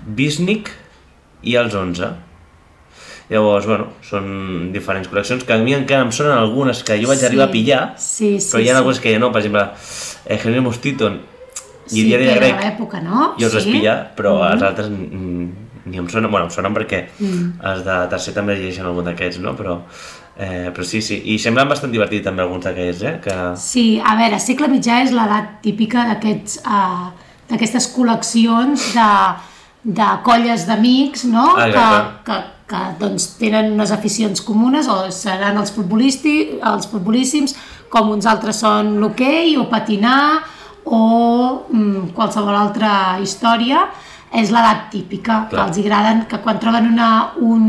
[0.05, 0.69] Bisnic
[1.45, 2.09] i els 11.
[3.29, 4.25] Llavors, bueno, són
[4.73, 7.51] diferents col·leccions que a mi encara em sonen algunes que jo vaig Sí, arribar a
[7.53, 8.77] pillar, sí, sí, però hi ha sí.
[8.77, 9.63] algunes que ja no, per exemple,
[10.27, 13.31] eh, Jerónimo Stilton i Sí, diari de grec, l'època, no?
[13.39, 13.71] jo els vaig Sí.
[13.79, 14.51] pillar, però Mhm.
[14.53, 15.49] els altres mm,
[15.85, 17.59] ni em sonen, bueno, em sonen perquè Mm.
[17.63, 19.55] els de tercer també llegeixen algun d'aquests, no?
[19.55, 19.79] Però,
[20.37, 23.19] eh, però sí, sí, i semblen bastant divertit també alguns d'aquests, eh?
[23.23, 23.55] Que...
[23.57, 27.11] Sí, a veure, segle mitjà és l'edat típica d'aquests uh,
[27.49, 29.11] d'aquestes col·leccions de,
[29.99, 31.51] de colles d'amics, no?
[31.57, 31.87] Ah, que,
[32.27, 32.39] que,
[32.71, 37.55] que doncs, tenen unes aficions comunes, o seran els, els futbolíssims,
[37.93, 40.41] com uns altres són l'hoquei o patinar
[40.85, 41.01] o
[41.69, 43.85] mm, qualsevol altra història,
[44.35, 45.49] és l'edat típica, Clar.
[45.49, 47.63] que els agraden, que quan troben una, un,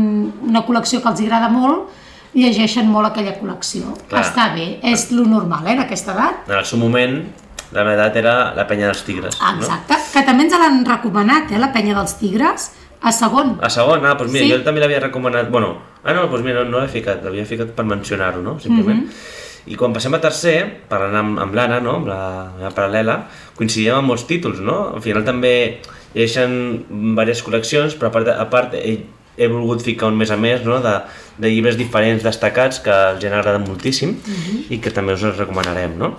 [0.49, 1.93] una col·lecció que els agrada molt,
[2.37, 3.95] llegeixen molt aquella col·lecció.
[4.09, 4.25] Clar.
[4.25, 6.49] Està bé, és lo normal, eh, en aquesta edat.
[6.49, 7.21] En el seu moment,
[7.71, 11.59] la meva edat era la penya dels tigres, Exacte, que també ens l'han recomanat, eh,
[11.59, 13.57] la penya dels tigres, a segon.
[13.57, 13.61] no?
[13.61, 14.51] A segon, ah, doncs mira, Sí.
[14.51, 17.75] jo també l'havia recomanat, bueno, ah no, doncs mira, no, no l'he ficat, l'havia ficat
[17.75, 18.59] per mencionar-ho, no?
[18.59, 19.03] Simplement.
[19.05, 19.11] Mhm.
[19.67, 21.97] I quan passem a tercer, parlant amb, amb l'Anna, no?
[21.97, 23.17] amb la meva paral·lela,
[23.57, 24.93] coincidíem amb molts títols, no?
[24.95, 25.81] Al final també
[26.15, 28.93] llegeixen diverses col·leccions, però a part, a part he,
[29.37, 30.79] he volgut ficar un més a més no?
[30.79, 30.93] de,
[31.37, 34.15] de llibres diferents destacats que els han agradat moltíssim
[34.69, 35.97] i que també us els recomanarem.
[35.99, 36.13] No?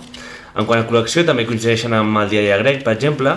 [0.57, 3.35] En quant a col·lecció, també coincideixen amb el diari grec, per exemple,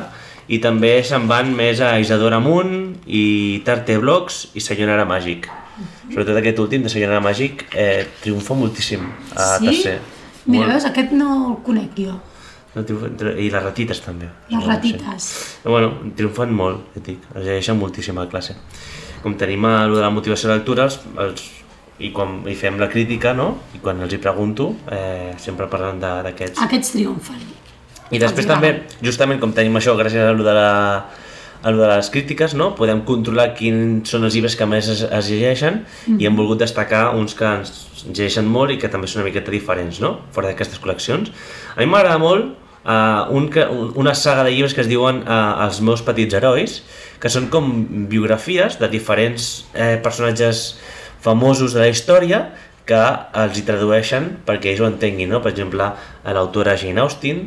[0.48, 5.48] i també se'n van més a Isadora Amunt i Tarte Blogs i Sayonara Màgic.
[6.10, 9.64] Sobretot aquest últim, de Sayonara Màgic, eh, triomfa moltíssim a sí?
[9.66, 9.98] tercer.
[10.46, 10.72] Mira, Molt.
[10.72, 12.20] veus, aquest no el conec jo,
[12.74, 12.80] No,
[13.38, 14.26] I les ratites també.
[14.48, 14.68] les Sí.
[14.68, 15.58] ratites.
[15.64, 18.54] Bueno, triomfen molt, et dic, es llegeixen moltíssim a classe.
[19.22, 21.42] Com tenim a lo de la motivació de lectura, els, els,
[22.02, 23.48] i quan hi fem la crítica, no?
[23.76, 26.60] I quan els hi pregunto, eh, sempre parlen d'aquests.
[26.64, 27.42] Aquests triomfen.
[28.12, 30.72] I després també, justament com tenim això, gràcies a lo de, la,
[31.62, 32.72] a lo de les crítiques, no?
[32.76, 35.80] podem controlar quins són els llibres que més es, es llegeixen
[36.18, 37.72] i hem volgut destacar uns que ens
[38.04, 40.18] llegeixen molt i que també són una miqueta diferents, no?
[40.36, 41.32] fora d'aquestes col·leccions.
[41.72, 42.50] A mi m'agrada molt
[42.84, 46.36] uh, un, que, un, una saga de llibres que es diuen uh, Els meus petits
[46.36, 46.82] herois,
[47.22, 47.70] que són com
[48.10, 50.72] biografies de diferents eh, personatges
[51.22, 52.44] famosos de la història
[52.86, 53.00] que
[53.38, 55.38] els hi tradueixen perquè ells ho entenguin, no?
[55.42, 55.86] Per exemple,
[56.34, 57.44] l'autora Jane Austen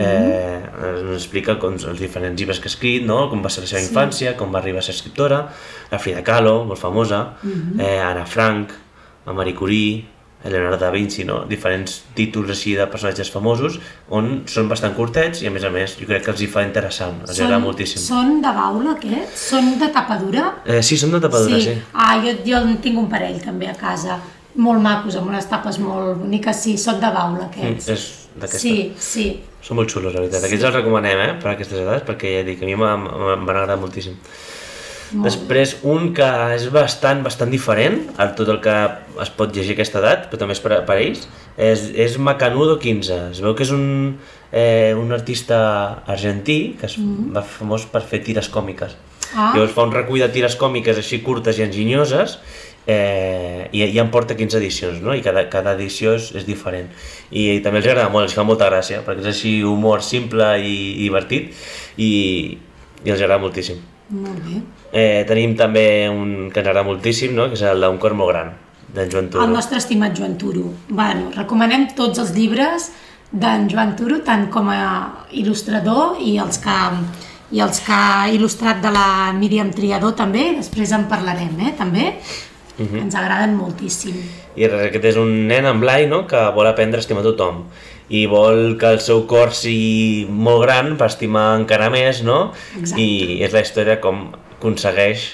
[0.00, 3.26] eh, ens explica com, els diferents llibres que ha escrit, no?
[3.28, 5.42] Com va ser la seva infància, com va arribar a ser escriptora,
[5.92, 8.72] la Frida Kahlo, molt famosa, eh, Anna Frank,
[9.28, 10.06] la Marie Curie,
[10.44, 11.40] Leonardo da Vinci, no?
[11.50, 13.78] diferents títols així de personatges famosos
[14.14, 16.62] on són bastant curtets i a més a més jo crec que els hi fa
[16.62, 17.98] interessant, els agrada moltíssim.
[18.00, 19.48] són de baula aquests?
[19.50, 20.44] Són de tapa dura?
[20.64, 21.74] Eh, sí, són de tapadura, sí.
[21.74, 21.82] sí.
[21.92, 24.20] Ah, jo, jo en tinc un parell també a casa,
[24.54, 27.88] molt macos, amb unes tapes molt boniques, sí, són de baula Mm, aquests.
[27.88, 28.06] és
[28.38, 28.58] d'aquesta.
[28.62, 29.26] Sí, sí.
[29.60, 30.44] Són molt xulos, la veritat.
[30.44, 33.44] Aquests els recomanem, eh, per aquestes edats, perquè ja dic, a mi m'ha- m'ha- em
[33.44, 34.14] van agradar moltíssim.
[35.12, 38.74] Molt Després, un que és bastant, bastant diferent a tot el que
[39.24, 41.24] es pot llegir a aquesta edat, però també és per, per ells,
[41.56, 43.18] és, és Macanudo 15.
[43.32, 43.86] Es veu que és un,
[44.52, 45.58] eh, un artista
[46.06, 47.32] argentí que es mm.
[47.36, 48.96] va fer famós per fer tires còmiques.
[49.34, 49.52] Ah.
[49.54, 52.38] Llavors fa un recull de tires còmiques així curtes i enginyoses
[52.88, 55.16] eh, i, i en porta 15 edicions, no?
[55.16, 56.88] I cada, cada edició és, és diferent.
[57.30, 60.54] I, I també els agrada molt, els fa molta gràcia, perquè és així humor simple
[60.60, 61.52] i, i divertit
[61.96, 62.10] i,
[63.04, 63.80] i els agrada moltíssim.
[64.08, 64.62] Molt bé.
[64.92, 67.48] Eh, tenim també un que ens agrada moltíssim, no?
[67.50, 68.54] que és el d'Un cor molt gran,
[68.94, 69.44] d'en Joan Turo.
[69.44, 70.64] El nostre estimat Joan Turo.
[70.88, 72.88] Bueno, recomanem tots els llibres
[73.30, 74.80] d'en Joan Turo, tant com a
[75.36, 76.76] il·lustrador i els que,
[77.52, 82.14] i els que ha il·lustrat de la Míriam Triador també, després en parlarem, eh, també.
[82.78, 83.02] Uh -huh.
[83.02, 84.14] Ens agraden moltíssim.
[84.56, 86.26] I res, aquest és un nen en Blai no?
[86.26, 87.64] que vol aprendre a estimar tothom
[88.08, 92.54] i vol que el seu cor sigui molt gran per estimar encara més, no?
[92.78, 93.02] Exacte.
[93.02, 95.28] I és la història com aconsegueix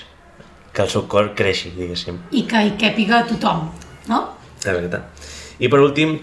[0.75, 2.19] que el seu cor creixi, diguéssim.
[2.35, 3.69] I que hi càpiga tothom,
[4.11, 4.21] no?
[4.59, 5.05] Exacte.
[5.63, 6.17] I per últim,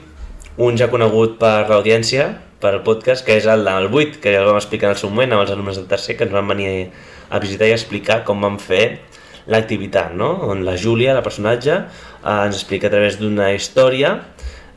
[0.59, 2.27] un ja conegut per l'audiència,
[2.61, 4.99] per al podcast, que és el del 8, que ja el vam explicar en el
[4.99, 6.91] seu moment amb els alumnes del tercer, que ens van venir
[7.31, 8.99] a visitar i explicar com van fer
[9.49, 10.33] l'activitat, no?
[10.51, 11.79] on la Júlia, la personatge,
[12.19, 14.19] eh, ens explica a través d'una història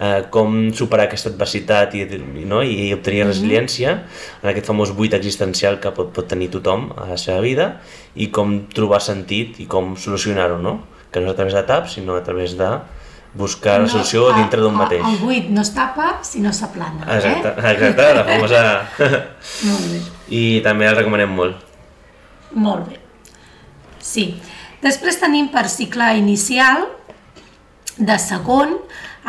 [0.05, 2.61] eh, com superar aquesta adversitat i, i, no?
[2.62, 3.95] i obtenir resiliència
[4.43, 7.71] en aquest famós buit existencial que pot, pot tenir tothom a la seva vida
[8.14, 10.77] i com trobar sentit i com solucionar-ho, no?
[11.14, 12.69] que no és a través de taps, sinó a través de
[13.35, 15.03] buscar la solució el- dintre d'un mateix.
[15.07, 17.71] El buit no es tapa si no s'aplana, Exacte, eh?
[17.73, 18.61] exacte, la famosa...
[19.69, 20.01] Molt bé.
[20.35, 21.59] I també el recomanem molt.
[22.55, 23.01] Molt bé.
[24.03, 24.29] Sí.
[24.85, 26.85] Després tenim per cicle inicial,
[27.99, 28.77] de segon,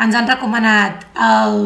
[0.02, 1.56] ens han recomanat el,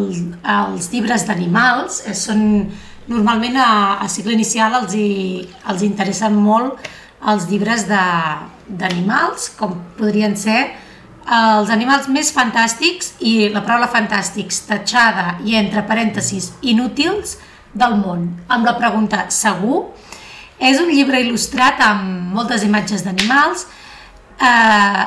[0.44, 2.70] els llibres d'animals, eh, són
[3.10, 6.78] normalment a, a cicle inicial els, hi, els interessen molt
[7.30, 10.70] els llibres d'animals, com podrien ser
[11.30, 17.36] els animals més fantàstics i la paraula fantàstics tatxada i entre parèntesis inútils
[17.74, 19.90] del món, amb la pregunta segur?
[20.60, 23.66] És un llibre il·lustrat amb moltes imatges d'animals.
[24.40, 25.04] Eh,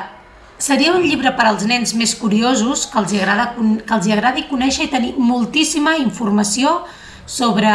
[0.64, 4.88] seria un llibre per als nens més curiosos que els, agrada, que els agradi conèixer
[4.88, 6.78] i tenir moltíssima informació
[7.26, 7.72] sobre,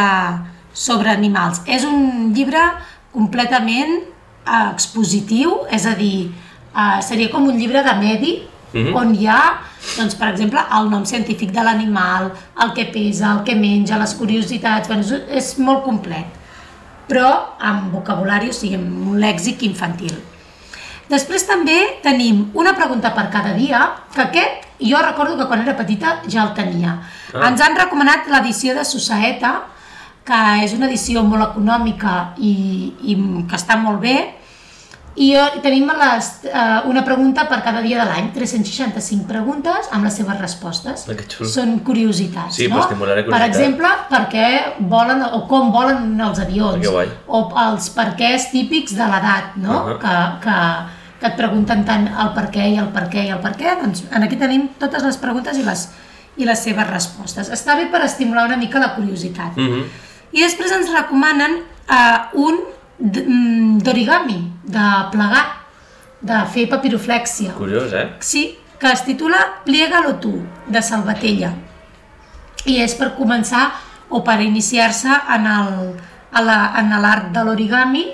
[0.74, 1.62] sobre animals.
[1.70, 2.62] És un llibre
[3.14, 6.30] completament eh, expositiu, és a dir,
[6.74, 8.38] eh, seria com un llibre de medi
[8.72, 8.94] Mhm.
[8.94, 9.58] on hi ha,
[9.96, 12.30] doncs, per exemple, el nom científic de l'animal,
[12.62, 16.26] el que pesa, el que menja, les curiositats, bueno, és, és molt complet,
[17.08, 20.14] però amb vocabulari, o sigui, amb un lèxic infantil.
[21.10, 23.80] Després també tenim una pregunta per cada dia,
[24.14, 26.98] que aquest jo recordo que quan era petita ja el tenia.
[27.34, 27.48] Ah.
[27.50, 29.56] Ens han recomanat l'edició de Susaeta,
[30.24, 32.52] que és una edició molt econòmica i,
[33.02, 33.16] i
[33.50, 34.18] que està molt bé,
[35.20, 40.06] i jo, tenim les, eh, una pregunta per cada dia de l'any, 365 preguntes amb
[40.06, 41.02] les seves respostes.
[41.10, 41.26] Ah, que.
[41.50, 42.76] Són curiositats, Sí, no?
[42.76, 43.48] per estimular la Per curiositat.
[43.50, 44.46] exemple, per què
[44.94, 47.10] volen o com volen els avions, guai.
[47.26, 49.82] o els perquès típics de l'edat, no?
[49.82, 49.98] Ahà.
[49.98, 53.40] que, que, que et pregunten tant el per què i el per què i el
[53.44, 55.88] per què, doncs en aquí tenim totes les preguntes i les,
[56.40, 57.50] i les seves respostes.
[57.52, 59.56] Està bé per estimular una mica la curiositat.
[59.56, 59.84] Mm -hmm.
[60.32, 61.52] I després ens recomanen
[61.90, 62.60] uh, un
[62.98, 65.46] mm, d'origami, de plegar,
[66.20, 67.52] de fer papiroflèxia.
[67.56, 68.08] Curiós, eh?
[68.20, 71.52] Sí, que es titula Pliega-lo tu, de Salvatella.
[72.64, 73.70] I és per començar
[74.08, 78.06] o per iniciar-se en a la- en l'art de l'origami,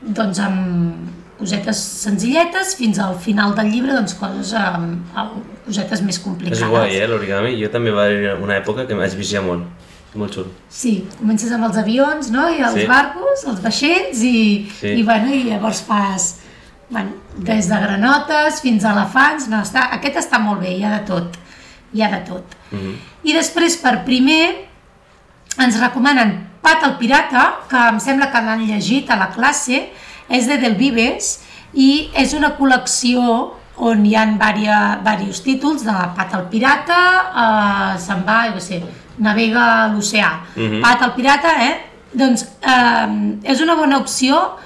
[0.00, 6.18] doncs amb cosetes senzilletes fins al final del llibre, doncs coses amb, amb cosetes més
[6.18, 6.62] complicades.
[6.62, 7.54] És guai, eh, l'origami.
[7.62, 9.64] Jo també va haver una època que vaig viciar molt.
[10.18, 10.50] Molt xulo.
[10.72, 12.48] Sí, comences amb els avions, no?
[12.48, 12.86] I els Sí.
[12.86, 14.88] barcos, els vaixells, i, Sí.
[14.88, 16.40] i, bueno, i llavors fas
[16.90, 20.94] bueno, des de granotes fins a elefants, no, està, aquest està molt bé, hi ha
[20.98, 21.36] de tot,
[21.92, 22.56] hi ha de tot.
[22.70, 22.94] Mm -hmm.
[23.24, 24.68] I després, per primer,
[25.58, 29.92] ens recomanen Pat el pirata, que em sembla que l'han llegit a la classe,
[30.28, 31.38] és de Del Vives,
[31.74, 34.24] i és una col·lecció on hi ha
[34.56, 37.02] diversos títols de Pat el pirata,
[37.42, 38.82] eh, se'n va, jo sé,
[39.18, 40.32] navega a l'oceà.
[40.56, 40.80] Mhm.
[40.82, 41.74] Pat el pirata, eh?
[42.12, 44.56] Doncs eh, és una bona opció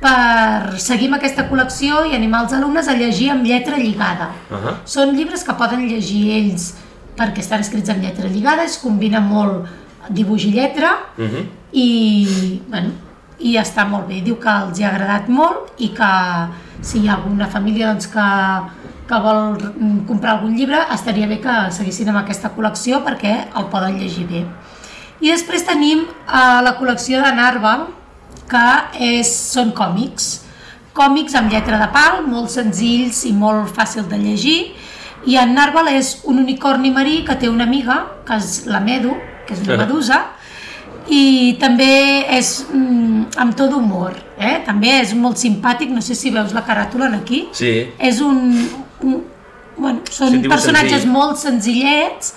[0.00, 4.30] per seguir amb aquesta col·lecció i animar els alumnes a llegir amb lletra lligada.
[4.50, 4.78] Ahà.
[4.84, 6.74] Són llibres que poden llegir ells
[7.16, 9.68] perquè estan escrits amb lletra lligada, es combina molt
[10.08, 11.44] dibuix i lletra Mm -hmm.
[11.72, 12.90] i, bueno,
[13.40, 14.20] i està molt bé.
[14.24, 16.10] Diu que els hi ha agradat molt i que
[16.84, 18.26] si hi ha alguna família doncs, que,
[19.08, 19.56] que vol
[20.08, 24.44] comprar algun llibre, estaria bé que seguissin amb aquesta col·lecció perquè el poden llegir bé.
[25.20, 27.88] I després tenim eh, la col·lecció de Narval,
[28.50, 28.66] que
[29.12, 30.30] és, són còmics,
[30.96, 34.60] còmics amb lletra de pal, molt senzills i molt fàcil de llegir,
[35.28, 39.12] I en Narval és un unicorni marí que té una amiga, que és la Medu,
[39.46, 40.20] que és una medusa,
[41.10, 41.90] i també
[42.36, 44.60] és mm, amb tot d'humor, eh?
[44.66, 47.88] també és molt simpàtic, no sé si veus la caràtula aquí, Sí.
[47.98, 48.68] és un,
[49.02, 49.16] un
[49.76, 51.10] bueno, són Sí, dibuix personatges senzill.
[51.12, 52.32] molt senzillets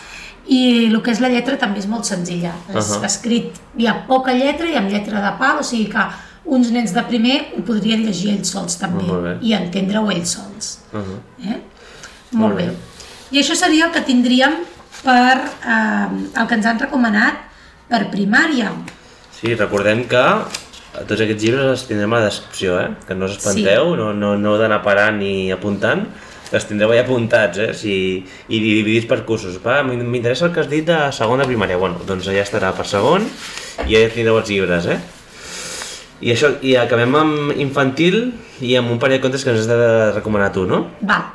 [0.47, 2.51] i el que és la lletra també és molt senzilla.
[2.73, 3.05] És Ahà.
[3.05, 6.07] escrit, hi ha poca lletra i amb lletra de pal, o sigui que
[6.45, 9.37] uns nens de primer ho podrien llegir ells sols també Molt bé.
[9.41, 10.79] i entendre-ho ells sols.
[10.91, 11.51] Uh -huh.
[11.51, 11.59] Eh?
[12.31, 12.71] Molt bé.
[13.31, 14.53] I això seria el que tindríem
[15.03, 17.33] per eh, el que ens han recomanat
[17.89, 18.71] per primària.
[19.33, 20.23] Sí, recordem que
[21.07, 22.91] tots aquests llibres els tindrem a la descripció, eh?
[23.07, 26.05] Que no us espanteu, no, no, no heu d'anar parant ni apuntant,
[26.53, 27.71] els tindreu allà apuntats, eh?
[27.77, 27.95] Si,
[28.47, 29.57] I dividits per cursos.
[29.63, 31.79] Va, m'interessa el que has dit de segon de primària.
[31.81, 33.25] Bueno, doncs ja estarà per segon
[33.87, 34.99] i ja tindreu els llibres, eh?
[36.23, 38.29] I això, i acabem amb infantil
[38.63, 40.85] i amb un parell de contes que ens has de recomanar tu, no?
[41.01, 41.25] Val.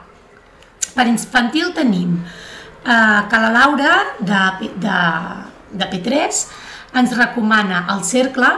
[0.94, 5.00] Per infantil tenim eh, que la Laura de, de,
[5.72, 6.42] de P3
[6.98, 8.48] ens recomana El Cercle,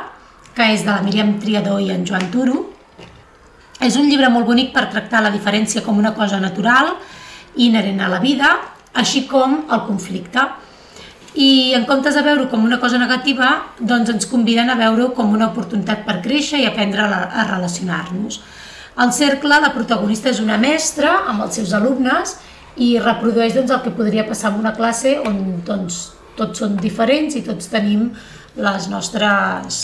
[0.55, 2.65] que és de la Míriam Triador i en Joan Turo.
[3.81, 6.93] És un llibre molt bonic per tractar la diferència com una cosa natural
[7.57, 8.51] inherent a la vida,
[8.95, 10.45] així com el conflicte.
[11.35, 15.33] I en comptes de veure-ho com una cosa negativa, doncs ens conviden a veure-ho com
[15.33, 18.41] una oportunitat per créixer i aprendre a relacionar-nos.
[19.01, 22.35] Al cercle, la protagonista és una mestra amb els seus alumnes
[22.77, 27.37] i reprodueix doncs, el que podria passar en una classe on doncs, tots són diferents
[27.39, 28.11] i tots tenim
[28.61, 29.81] les nostres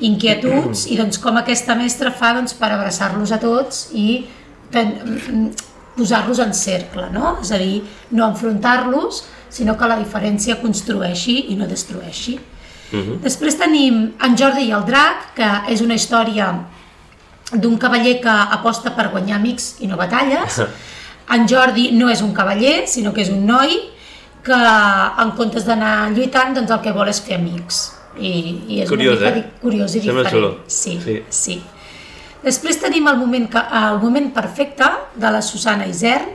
[0.00, 4.24] inquietuds i doncs, com aquesta mestra fa doncs, per abraçar-los a tots i
[5.96, 7.36] posar-los en cercle, no?
[7.42, 7.82] és a dir,
[8.16, 12.38] no enfrontar-los, sinó que la diferència construeixi i no destrueixi.
[13.22, 16.50] Després tenim En Jordi i el drac, que és una història
[17.52, 20.60] d'un cavaller que aposta per guanyar amics i no batalles.
[21.32, 23.76] En Jordi no és un cavaller, sinó que és un noi
[24.42, 24.58] que
[25.22, 27.82] en comptes d'anar lluitant, doncs el que vol és fer amics.
[28.12, 28.32] I,
[28.68, 29.60] i és Curiós, una mica eh?
[29.62, 30.58] curiós i Sembla diferent.
[30.68, 30.98] Sí.
[31.00, 31.62] sí, sí.
[32.42, 36.28] Després tenim el moment, que, el moment perfecte de la Susana Isern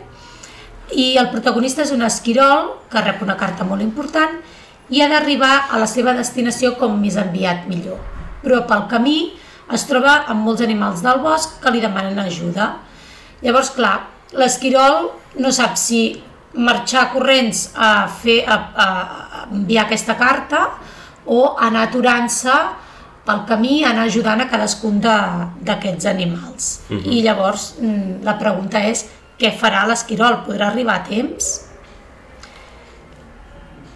[0.95, 4.39] i el protagonista és un esquirol que rep una carta molt important
[4.89, 7.99] i ha d'arribar a la seva destinació com més enviat millor.
[8.41, 9.17] Però pel camí
[9.75, 12.77] es troba amb molts animals del bosc que li demanen ajuda.
[13.43, 13.97] Llavors, clar,
[14.39, 15.11] l'esquirol
[15.43, 20.63] no sap si marxar corrents a, fer, a, a, a enviar aquesta carta
[21.27, 22.55] o anar aturant-se
[23.27, 26.69] pel camí, anar ajudant a cadascun d'aquests animals.
[27.11, 29.03] I llavors mm, la pregunta és
[29.37, 30.41] què farà l'esquirol?
[30.47, 31.49] Podrà arribar a temps?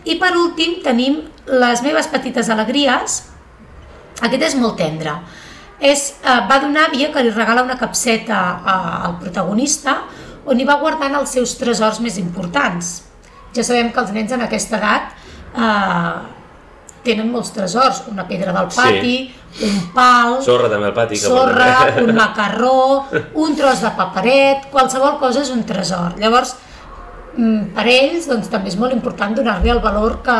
[0.06, 3.22] I per últim tenim les meves petites alegries.
[4.22, 5.16] Aquest és molt tendre.
[5.82, 8.76] És, eh, va d'una àvia que li regala una capseta a,
[9.08, 10.04] al protagonista
[10.45, 12.93] on hi va guardant els seus tresors més importants.
[13.56, 15.12] Ja sabem que els nens en aquesta edat
[15.58, 16.13] eh,
[17.06, 19.15] tenen molts tresors, una pedra del pati,
[19.51, 19.67] sí.
[19.67, 21.17] un pal, Sorra també al pati.
[21.17, 22.04] que sorra, porta.
[22.04, 22.75] un macarró,
[23.43, 26.17] un tros de paperet, qualsevol cosa és un tresor.
[26.21, 26.56] Llavors,
[27.36, 30.38] mm, per ells doncs, també és molt important donar-li el valor que,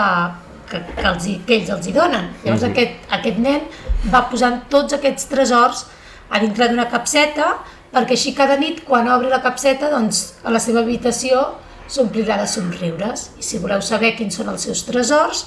[0.70, 2.30] que, que, els, que ells els hi donen.
[2.46, 3.66] Llavors aquest, aquest nen
[4.14, 5.86] va posant tots aquests tresors
[6.32, 7.56] a dintre d'una capseta
[7.92, 11.44] perquè així cada nit quan obri la capseta doncs, a la seva habitació
[11.92, 13.32] s'omplirà de somriures.
[13.40, 15.46] I si voleu saber quins són els seus tresors,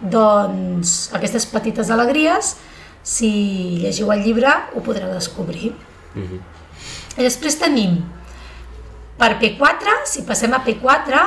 [0.00, 2.56] doncs aquestes petites alegries,
[3.06, 3.30] si
[3.80, 5.72] llegiu el llibre ho podreu descobrir.
[7.16, 8.02] I després tenim
[9.16, 11.20] per P4, si passem a P4,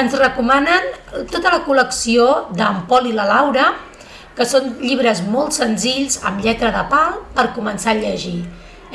[0.00, 0.86] ens recomanen
[1.28, 3.74] tota la col·lecció d'en Pol i la Laura,
[4.36, 8.44] que són llibres molt senzills, amb lletra de pal, per començar a llegir.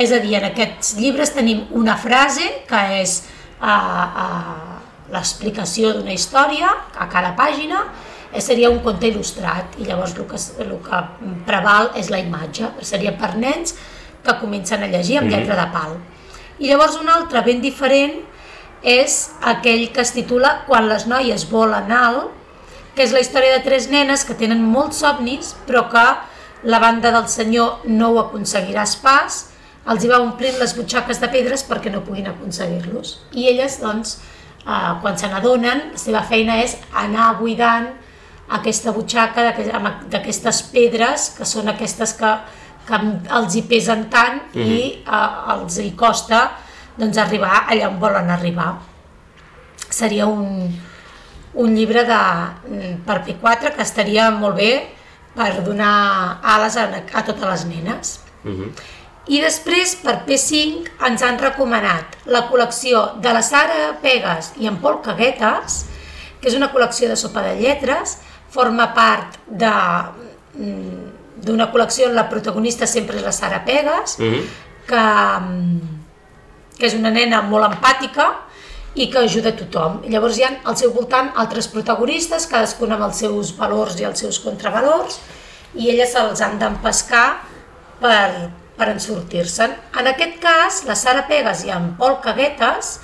[0.01, 3.19] És a dir, en aquests llibres tenim una frase, que és
[3.61, 4.79] uh, uh,
[5.13, 7.83] l'explicació d'una història a cada pàgina,
[8.31, 11.01] eh, seria un conte il·lustrat, i llavors el que, el que
[11.45, 13.75] preval és la imatge, seria per nens
[14.25, 15.95] que comencen a llegir amb lletra de pal.
[16.61, 18.17] I llavors un altre ben diferent
[18.81, 19.19] és
[19.53, 22.33] aquell que es titula Quan les noies volen alt,
[22.95, 26.05] que és la història de tres nenes que tenen molts somnis, però que
[26.63, 29.45] la banda del senyor no ho aconseguiràs pas,
[29.89, 33.15] els hi va omplint les butxaques de pedres perquè no puguin aconseguir-los.
[33.33, 34.19] I elles, doncs,
[34.65, 37.89] eh, quan se n'adonen, la seva feina és anar buidant
[38.51, 39.47] aquesta butxaca
[40.11, 42.31] d'aquestes pedres, que són aquestes que,
[42.87, 43.01] que
[43.39, 46.43] els hi pesen tant i eh, els hi costa
[46.97, 48.73] doncs, arribar allà on volen arribar.
[49.91, 50.69] Seria un,
[51.53, 52.23] un llibre de,
[52.69, 54.71] mm, per P4 que estaria molt bé
[55.35, 58.19] per donar ales a, a totes les nenes.
[58.43, 58.99] Mhm.
[59.27, 64.79] I després, per P5, ens han recomanat la col·lecció de la Sara Pegas i en
[64.81, 65.85] Pol Caguetes,
[66.41, 68.17] que és una col·lecció de sopa de lletres,
[68.51, 69.69] forma part de
[70.57, 71.09] mm,
[71.45, 74.41] d'una col·lecció on la protagonista sempre és la Sara Pegas, Mhm.
[74.87, 75.03] que,
[75.39, 75.79] mm,
[76.79, 78.25] que és una nena molt empàtica
[78.95, 80.01] i que ajuda a tothom.
[80.09, 84.19] Llavors hi ha al seu voltant altres protagonistes, cadascun amb els seus valors i els
[84.19, 85.19] seus contravalors,
[85.75, 87.37] i elles se'ls han d'empescar
[88.01, 88.49] per,
[88.81, 89.77] per en sortir-se'n.
[90.01, 92.95] En aquest cas, la Sara Pegas i en Pol Caguetes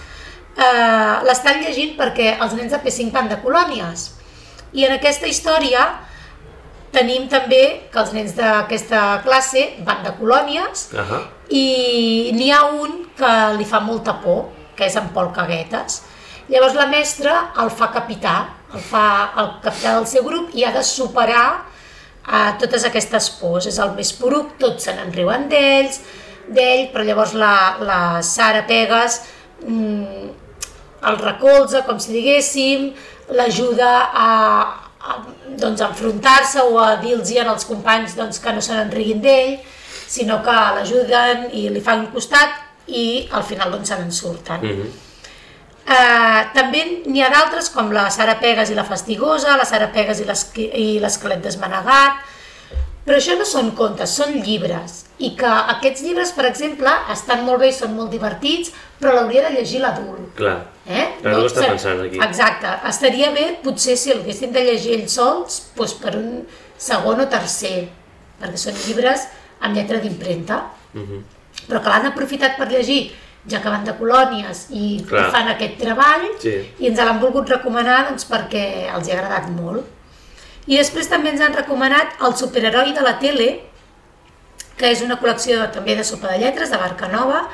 [0.58, 4.10] eh, l'estan llegint perquè els nens de P5 van de colònies.
[4.74, 5.86] I en aquesta història
[6.96, 7.62] tenim també
[7.92, 11.22] que els nens d'aquesta classe van de colònies Ahà.
[11.54, 14.48] i n'hi ha un que li fa molta por,
[14.78, 16.02] que és en Pol Caguetes.
[16.50, 18.38] Llavors la mestra el fa capità,
[18.74, 19.06] el fa
[19.38, 21.66] el capità del seu grup i ha de superar
[22.28, 23.68] eh, totes aquestes pors.
[23.70, 26.02] És el més poruc, tots se n'enriuen d'ells,
[26.48, 27.54] d'ell, però llavors la,
[27.84, 29.22] la Sara Pegas
[29.66, 30.28] mm,
[31.08, 32.92] el recolza, com si diguéssim,
[33.38, 34.30] l'ajuda a,
[35.00, 35.18] a
[35.60, 39.58] doncs, a enfrontar-se o a dir-los als companys doncs, que no se n'enriguin d'ell,
[40.08, 44.64] sinó que l'ajuden i li fan costat i al final doncs, se n'en surten.
[44.64, 45.07] Mhm.
[45.88, 50.20] Eh, també n'hi ha d'altres com la Sara Pegas i la Fastigosa, la Sara Pegas
[50.20, 50.26] i
[51.00, 52.18] l'esquelet desmanegat,
[53.08, 55.06] però això no són contes, són llibres.
[55.24, 59.46] I que aquests llibres, per exemple, estan molt bé i són molt divertits, però l'hauria
[59.48, 60.34] de llegir l'adult.
[60.36, 60.58] Clar.
[60.86, 61.06] Eh?
[61.24, 62.20] L'adult està ser- pensant aquí.
[62.22, 62.74] Exacte.
[62.90, 66.46] Estaria bé, potser, si el haguessin de llegir ells sols, doncs per un
[66.78, 67.88] segon o tercer,
[68.42, 69.24] perquè són llibres
[69.62, 70.60] amb lletra d'impremta,
[70.94, 71.24] Mhm.
[71.70, 73.16] però que l'han aprofitat per llegir,
[73.46, 75.30] ja que van de colònies i, Clar.
[75.32, 76.56] fan aquest treball, Sí.
[76.80, 79.86] i ens l'han volgut recomanar doncs, perquè els hi ha agradat molt.
[80.68, 83.62] I després també ens han recomanat el superheroi de la tele,
[84.78, 87.48] que és una col·lecció també de sopa de lletres, de Barca Nova,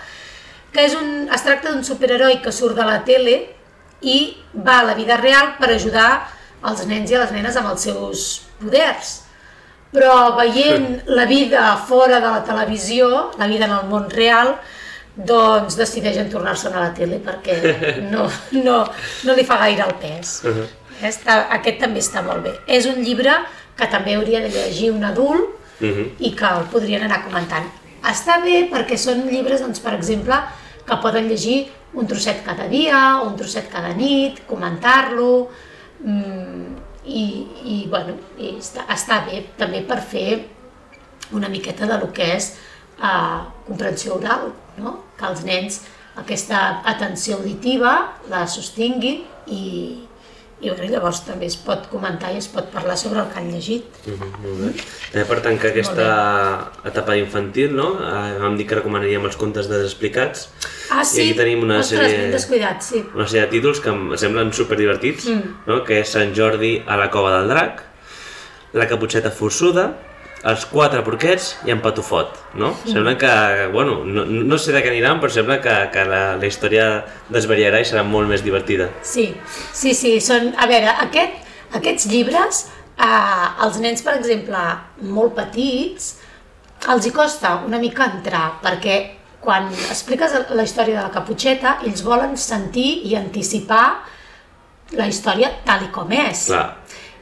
[0.74, 3.36] que és un, es tracta d'un superheroi que surt de la tele
[4.02, 6.28] i va a la vida real per ajudar
[6.66, 9.20] els nens i les nenes amb els seus poders.
[9.94, 14.56] Però veient la vida fora de la televisió, la vida en el món real,
[15.16, 17.57] doncs decideixen tornar-se'n a la tele perquè
[18.14, 18.30] no,
[18.64, 18.78] no,
[19.24, 20.41] no li fa gaire el pes.
[20.43, 20.68] Uh -huh.
[21.03, 22.53] Està, aquest també està molt bé.
[22.68, 23.34] És un llibre
[23.76, 26.16] que també hauria de llegir un adult Mhm.
[26.20, 27.66] i que el podrien anar comentant.
[28.03, 30.36] Està bé perquè són llibres, doncs, per exemple,
[30.86, 35.49] que poden llegir un trosset cada dia, un trosset cada nit, comentar-lo,
[35.99, 40.45] mm, i, i, bueno, i està, està bé també per fer
[41.32, 42.53] una miqueta de lo que és
[43.01, 45.00] eh, comprensió oral, no?
[45.20, 45.82] que els nens
[46.16, 47.94] aquesta atenció auditiva
[48.30, 49.64] la sostinguin i,
[50.62, 53.50] i bueno, llavors també es pot comentar i es pot parlar sobre el que han
[53.52, 53.86] llegit.
[54.08, 54.70] Mhm, molt bé.
[55.12, 56.06] També per tancar aquesta
[56.86, 57.90] etapa infantil, no?
[58.00, 60.48] Eh, vam dir que recomanaríem els contes desexplicats.
[60.92, 61.20] Ah, sí?
[61.20, 62.30] I aquí tenim una Ostres, sèrie...
[62.32, 63.04] descuidat, sí.
[63.16, 65.56] una sèrie de títols que em semblen superdivertits, Mm.
[65.68, 65.84] no?
[65.84, 67.84] que és Sant Jordi a la cova del drac,
[68.74, 69.90] la caputxeta forçuda,
[70.44, 72.74] els quatre porquets i en Patufot, no?
[72.74, 72.91] Mm.
[72.91, 73.32] Sembla que,
[73.72, 76.88] bueno, no, no sé de què aniran, però sembla que, que la, la història
[77.32, 78.89] desvariarà i serà molt més divertida.
[79.08, 79.30] Sí,
[79.72, 80.52] sí, sí, són...
[80.60, 81.39] A veure, aquest,
[81.80, 82.66] aquests llibres,
[82.98, 84.64] eh, els nens, per exemple,
[85.16, 86.18] molt petits,
[86.91, 88.98] els hi costa una mica entrar, perquè
[89.44, 93.86] quan expliques la història de la caputxeta, ells volen sentir i anticipar
[95.00, 96.48] la història tal i com és.
[96.52, 96.68] Clar.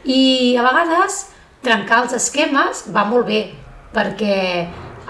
[0.10, 1.28] I a vegades
[1.62, 3.42] trencar els esquemes va molt bé,
[3.94, 4.38] perquè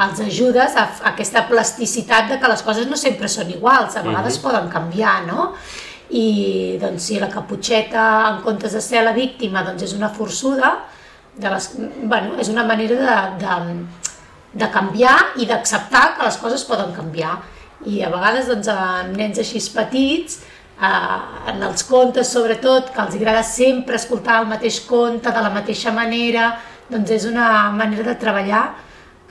[0.01, 4.05] els ajudes a, a aquesta plasticitat de que les coses no sempre són iguals, a
[4.05, 5.51] vegades poden canviar, no?
[6.11, 10.73] I doncs si la caputxeta, en comptes de ser la víctima, doncs és una forçuda,
[11.37, 11.69] de les,
[12.03, 13.75] bueno, és una manera de, de,
[14.59, 17.37] de canviar i d'acceptar que les coses poden canviar.
[17.87, 20.41] I a vegades doncs, amb nens així petits,
[20.81, 25.53] eh, en els contes sobretot, que els agrada sempre escoltar el mateix conte de la
[25.53, 26.51] mateixa manera,
[26.91, 28.65] doncs és una manera de treballar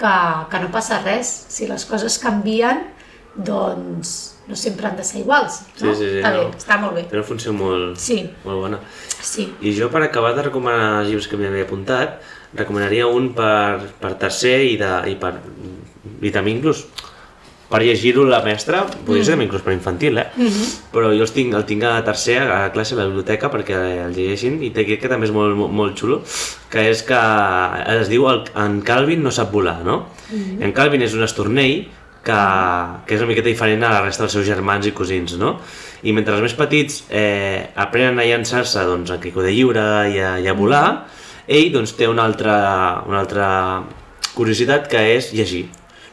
[0.01, 0.15] que,
[0.51, 1.29] que no passa res.
[1.53, 2.87] Si les coses canvien,
[3.37, 4.15] doncs
[4.49, 5.61] no sempre han de ser iguals.
[5.81, 5.93] No?
[5.95, 6.39] Sí, sí, sí, està no.
[6.49, 7.05] bé, està molt bé.
[7.11, 8.81] Té una funció molt, Sí, molt bona.
[9.23, 9.47] sí.
[9.61, 12.17] I jo, per acabar de recomanar els llibres que m'havia apuntat,
[12.59, 15.37] recomanaria un per, per tercer i, de, i per
[16.21, 16.81] i també inclús
[17.71, 20.27] per llegir-ho la mestra, podria ser també inclús per infantil, eh?
[20.91, 24.17] Però jo els tinc, el tinc a tercer a classe a la biblioteca perquè el
[24.17, 26.19] llegeixin i té que també és molt, molt, molt xulo,
[26.73, 27.21] que és que
[27.95, 30.03] es diu el, en Calvin no sap volar, no?
[30.61, 31.87] En Calvin és un estornell
[32.25, 32.41] que,
[33.07, 35.59] que és una miqueta diferent a la resta dels seus germans i cosins, no?
[36.03, 40.19] I mentre els més petits eh, aprenen a llançar-se doncs, a quico de lliure i
[40.19, 41.07] a, i a volar,
[41.47, 42.57] ell doncs, té una altra,
[43.09, 43.47] una altra
[44.35, 45.69] curiositat que és llegir.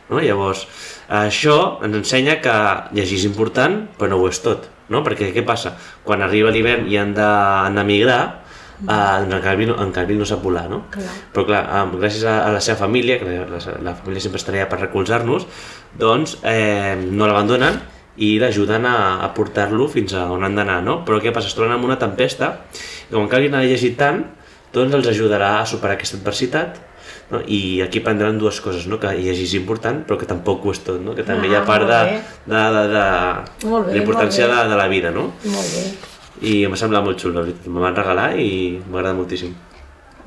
[0.10, 0.22] No?
[0.24, 0.66] Llavors,
[1.10, 2.54] això ens ensenya que
[2.94, 4.68] llegir és important, però no ho és tot.
[4.90, 5.02] No?
[5.04, 5.74] Perquè què passa?
[6.04, 8.22] Quan arriba l'hivern i han de- d'emigrar,
[8.82, 10.84] eh, doncs en canvi, no, en canvi no sap volar, no?
[10.92, 11.10] Clar.
[11.34, 14.62] Però clar, eh, gràcies a, a la seva família, que la, la família sempre estarà
[14.62, 15.46] allà per recolzar-nos,
[15.98, 17.82] doncs eh, no l'abandonen
[18.18, 18.96] i l'ajuden a,
[19.26, 21.02] a portar-lo fins a on han d'anar, no?
[21.06, 21.48] Però què passa?
[21.52, 22.54] Es troben amb una tempesta
[23.10, 24.24] i com que alguien ha llegit tant,
[24.74, 26.80] doncs els ajudarà a superar aquesta adversitat
[27.32, 27.42] no?
[27.48, 29.00] i aquí prendran dues coses, no?
[29.00, 31.16] que llegir és important però que tampoc ho és tot, no?
[31.18, 32.00] que també hi ha Ah, part de,
[32.46, 33.06] de, de, de,
[33.68, 35.32] Molt bé, la importància molt de, de la vida, no?
[35.44, 35.84] Molt bé,
[36.48, 37.42] I em va semblar molt xulo.
[37.66, 39.56] Me van regalar i m'agrada moltíssim.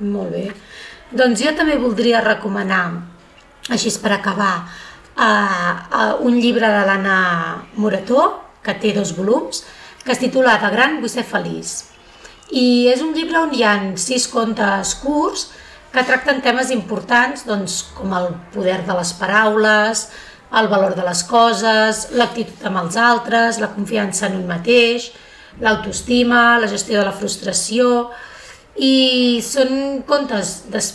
[0.01, 0.49] molt bé.
[1.13, 2.85] Doncs jo també voldria recomanar,
[3.71, 4.65] així per acabar,
[5.17, 7.17] uh, uh, un llibre de l'Anna
[7.77, 8.25] Morató,
[8.63, 9.65] que té dos volums,
[10.05, 11.85] que es titula De gran vull ser feliç.
[12.51, 15.49] I és un llibre on hi ha sis contes curts
[15.91, 20.05] que tracten temes importants doncs, com el poder de les paraules,
[20.61, 25.11] el valor de les coses, l'actitud amb els altres, la confiança en un mateix,
[25.61, 28.11] l'autoestima, la gestió de la frustració,
[28.81, 30.89] i són contes des,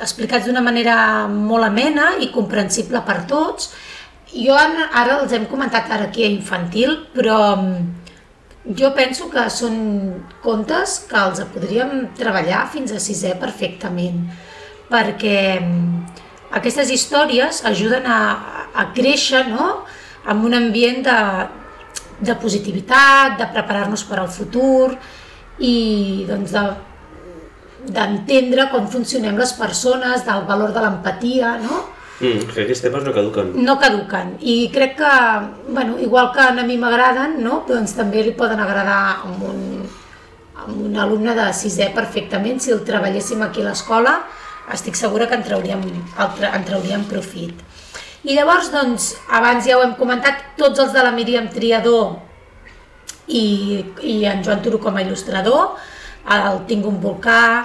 [0.00, 0.96] explicats d'una manera
[1.30, 3.70] molt amena i comprensible per tots.
[4.30, 7.99] Jo ara, els hem comentat ara aquí a infantil, però mm,
[8.64, 9.76] jo penso que són
[10.44, 14.26] contes que els podríem treballar fins a sisè perfectament,
[14.90, 16.18] perquè mm,
[16.58, 18.20] aquestes històries ajuden a,
[18.74, 19.86] a créixer no?
[20.28, 21.18] en un ambient de,
[22.20, 24.92] de positivitat, de preparar-nos per al futur
[25.60, 26.64] i doncs, de,
[27.88, 31.86] d'entendre com funcionem les persones, del valor de l'empatia, no?
[32.20, 33.52] Mm, que aquests temes no caduquen.
[33.64, 34.34] No caduquen.
[34.40, 35.12] I crec que,
[35.72, 37.64] bueno, igual que a mi m'agraden, no?
[37.68, 39.88] doncs també li poden agradar a un,
[40.56, 42.60] a un alumne de sisè perfectament.
[42.60, 44.18] Si el treballéssim aquí a l'escola,
[44.72, 47.54] estic segura que en trauríem, el, tra- en trauríem profit.
[48.24, 52.18] I llavors, doncs, abans ja ho hem comentat, tots els de la Míriam Triador
[53.28, 55.78] i, i en Joan Turo com a il·lustrador,
[56.28, 57.62] el Tinc un volcà,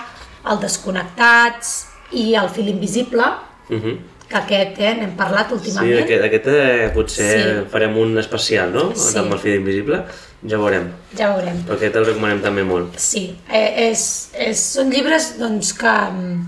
[0.48, 1.74] el Desconnectats
[2.16, 3.34] i el Fil Invisible,
[3.66, 3.98] Uh -huh.
[4.44, 6.04] Que aquest eh, n'hem parlat Sí, últimament.
[6.04, 7.70] aquest, aquest eh, potser Sí.
[7.72, 8.92] farem un especial, no?
[8.96, 9.18] Sí.
[9.18, 10.04] Amb el fil invisible,
[10.46, 10.90] ja veurem.
[11.18, 11.64] Ja veurem.
[11.66, 13.00] Però aquest el recomanem també molt.
[13.00, 16.44] Sí, eh, és, és, són llibres doncs, que mm,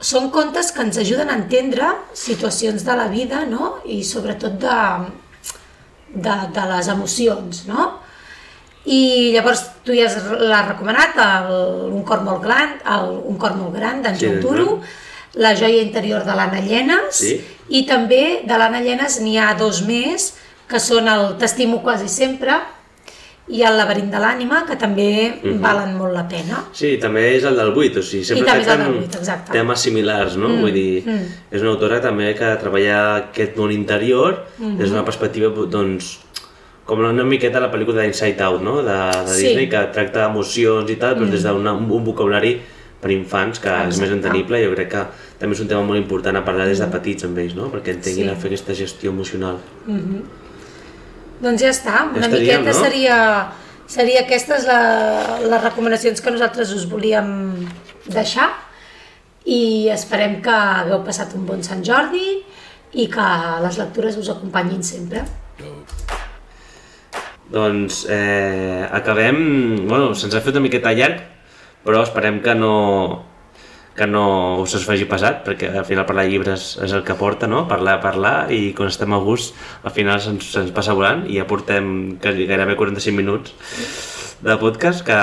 [0.00, 3.78] són contes que ens ajuden a entendre situacions de la vida no?
[3.84, 4.80] i sobretot de,
[6.14, 7.64] de, de les emocions.
[7.66, 7.86] No?
[8.86, 13.56] I llavors tu ja has- l'has recomanat, el, un cor molt gran, el, un cor
[13.58, 14.82] molt gran d'en Sí, Joan Turo, Joan.
[15.36, 17.40] La joia interior de l'Anna Llenes Sí.
[17.68, 20.34] i també de l'Anna Llenes n'hi ha dos més
[20.68, 22.56] que són el T'estimo quasi sempre
[23.48, 25.60] i el laberint de l'ànima que també Mhm.
[25.62, 26.64] valen molt la pena.
[26.72, 29.00] Sí, també és el del 8, o sigui, sempre I també és el tracten del
[29.04, 29.52] vuit, exacte.
[29.52, 30.48] temes similars, no?
[30.48, 31.28] Mm, Vull dir, mm.
[31.52, 34.78] és una autora també que treballa aquest món interior Mhm.
[34.78, 36.18] des d'una perspectiva, doncs,
[36.84, 38.82] com una miqueta la pel·lícula d'Inside Out, no?
[38.82, 38.92] De,
[39.26, 39.46] de Sí.
[39.48, 41.30] Disney, que tracta emocions i tal, però Mm.
[41.30, 42.60] des d'un un vocabulari
[43.00, 44.14] per infants que és més Exacte.
[44.16, 45.02] entenible, jo crec que
[45.38, 47.68] també és un tema molt important a parlar des de petits amb ells, no?
[47.70, 48.32] Perquè entenguin Mm.
[48.32, 48.36] Sí.
[48.36, 49.58] a fer aquesta gestió emocional.
[51.42, 52.84] Doncs ja està, una estaríem, miqueta no?
[52.84, 53.16] seria,
[53.86, 54.80] seria aquestes la,
[55.44, 57.68] les recomanacions que nosaltres us volíem
[58.08, 58.48] deixar
[59.44, 62.40] i esperem que hagueu passat un bon Sant Jordi
[62.96, 63.26] i que
[63.62, 65.22] les lectures us acompanyin sempre.
[67.52, 69.86] Doncs eh, acabem...
[69.86, 71.20] Bueno, se'ns ha fet una miqueta llarg,
[71.86, 73.22] però esperem que no
[73.96, 77.14] que no us es faci pesat, perquè al final parlar de llibres és el que
[77.16, 77.62] porta, no?
[77.66, 79.54] Parlar, parlar, i quan estem a gust,
[79.88, 83.54] al final se'ns se passa volant, i ja portem quasi- gairebé 45 minuts
[84.42, 85.16] de podcast, que,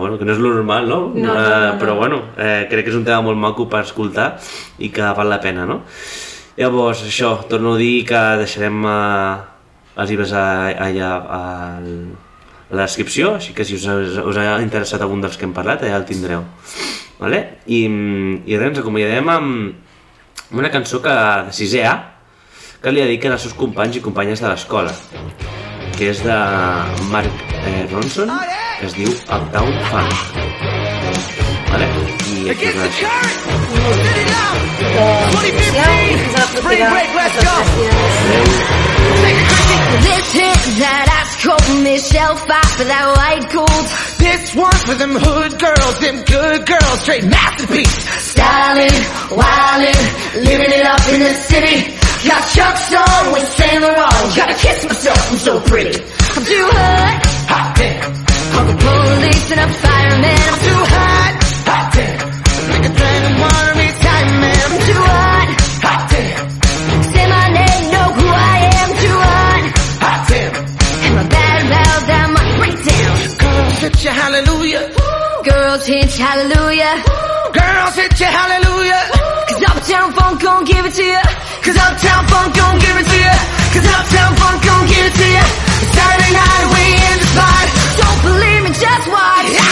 [0.00, 1.00] bueno, que no és lo normal, no?
[1.14, 1.78] No, no, Eh, no, no.
[1.78, 4.40] Però bueno, eh, crec que és un tema molt maco per escoltar
[4.82, 5.82] i que val la pena, no?
[6.56, 9.36] Llavors, això, torno a dir que deixarem eh,
[10.02, 11.80] els llibres a- allà a, a
[12.70, 16.00] la descripció, així que si us, us ha interessat algun dels que hem parlat, allà
[16.00, 16.44] el tindreu.
[17.20, 17.42] Vale?
[17.66, 17.86] I,
[18.44, 21.14] I res, ens acomiadem amb una cançó que,
[21.46, 21.96] de 6è A
[22.82, 24.92] que li dediquen als seus companys i companyes de l'escola
[25.96, 26.36] que és de
[27.10, 28.30] Mark eh, Ronson
[28.78, 30.14] que es diu Uptown Funk
[31.72, 31.88] vale?
[32.30, 32.76] i aquí és
[42.76, 43.84] for that white gold.
[44.20, 47.96] This one for them hood girls, them good girls, straight masterpiece.
[48.20, 48.92] Styling,
[49.32, 50.00] wildin',
[50.44, 51.96] living it up in the city.
[52.28, 54.28] Got Chuck's on with Saint Laurent.
[54.36, 55.96] Gotta kiss myself, I'm so pretty.
[56.36, 57.16] I'm too hot.
[57.48, 58.12] Hot damn,
[58.52, 60.36] I'm the police and I'm a fireman.
[60.36, 61.32] I'm too hot.
[61.64, 62.25] Hot damn,
[73.86, 74.82] hit your hallelujah.
[74.98, 75.42] Woo.
[75.44, 76.92] Girls hit your hallelujah.
[77.06, 77.52] Woo.
[77.54, 79.02] Girls hit your hallelujah.
[79.14, 79.46] Woo.
[79.46, 81.22] Cause Uptown Funk gon' give it to ya.
[81.62, 83.36] Cause Uptown Funk gon' give it to ya.
[83.74, 85.44] Cause Uptown Funk gon' give it to ya.
[85.94, 87.66] Saturday night, we in the spot.
[88.00, 89.65] Don't believe me, just watch.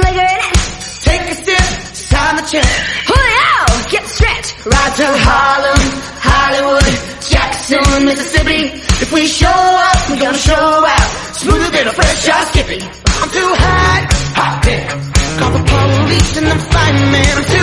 [0.00, 1.66] Take a sip.
[1.92, 2.64] Sign the check.
[3.08, 3.52] Julio,
[3.90, 4.48] get the stretch.
[4.64, 5.82] Right to Harlem,
[6.24, 6.88] Hollywood,
[7.28, 8.62] Jackson, Mississippi.
[9.04, 11.08] If we show up, we gonna show out.
[11.36, 12.80] Smoother than a fresh hot skippy.
[12.80, 14.02] I'm too hot,
[14.36, 14.98] hot damn.
[15.38, 17.59] Call the police and I'm fireman.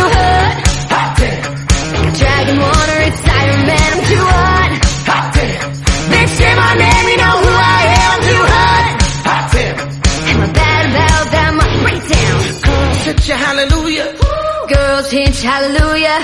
[15.08, 16.20] Girls hit hallelujah.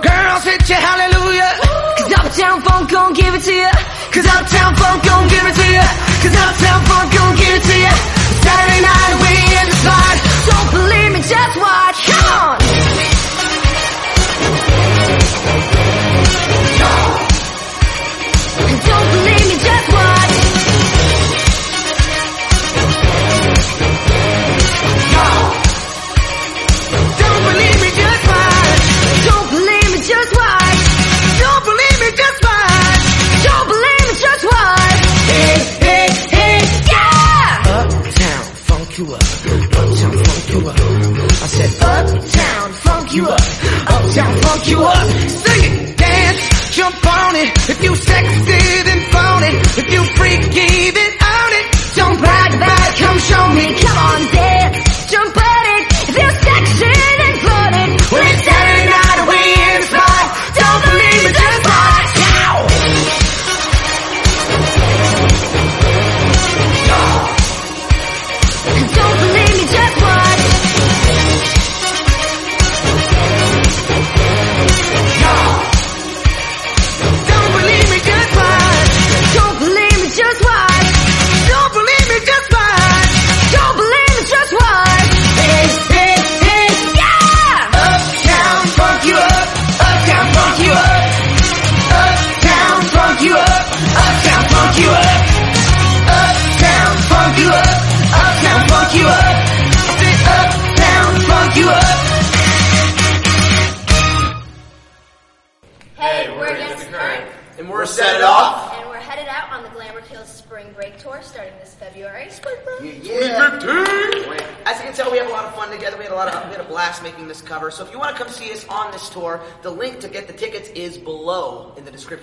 [0.00, 1.52] Girls hit you hallelujah.
[1.98, 3.72] Cause Uptown Funk gon' give it to you.
[4.08, 5.84] Cause Uptown Funk gon' give it to you.
[6.24, 7.92] Cause Uptown Funk gon' give it to you.
[8.40, 9.21] Saturday night
[44.64, 45.10] You up.
[45.28, 47.50] Sing it, dance, jump on it.
[47.68, 48.31] If you sexy,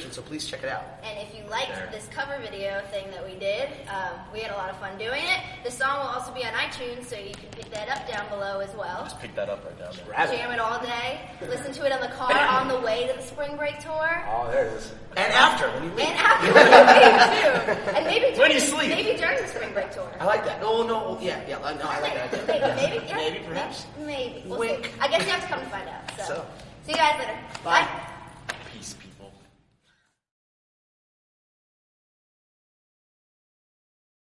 [0.09, 0.23] description.
[0.23, 0.83] So please check it out.
[1.03, 4.57] And if you liked this cover video thing that we did, um, we had a
[4.57, 5.39] lot of fun doing it.
[5.63, 8.59] The song will also be on iTunes, so you can pick that up down below
[8.59, 9.03] as well.
[9.03, 10.25] Just pick that up right down there.
[10.25, 10.37] it.
[10.37, 11.21] Jam it all day.
[11.47, 14.25] Listen to it on the car on the way to the Spring Break Tour.
[14.29, 14.91] Oh, there it is.
[15.17, 16.05] And after when you leave.
[16.07, 17.95] And after you leave, too.
[17.97, 18.89] And maybe When during, you sleep.
[18.89, 20.09] maybe during the Spring Break Tour.
[20.19, 20.61] I like that.
[20.61, 21.57] No, no, yeah, yeah.
[21.59, 22.33] No, I like that.
[22.33, 22.45] idea.
[22.47, 23.15] Maybe, maybe, yeah.
[23.15, 23.85] Maybe, perhaps.
[24.05, 24.43] Maybe.
[24.45, 24.85] We'll Wink.
[24.85, 24.91] see.
[25.01, 26.11] I guess you have to come to find out.
[26.17, 26.45] So, So.
[26.85, 27.37] see you guys later.
[27.63, 27.81] Bye.
[27.83, 28.08] Bye.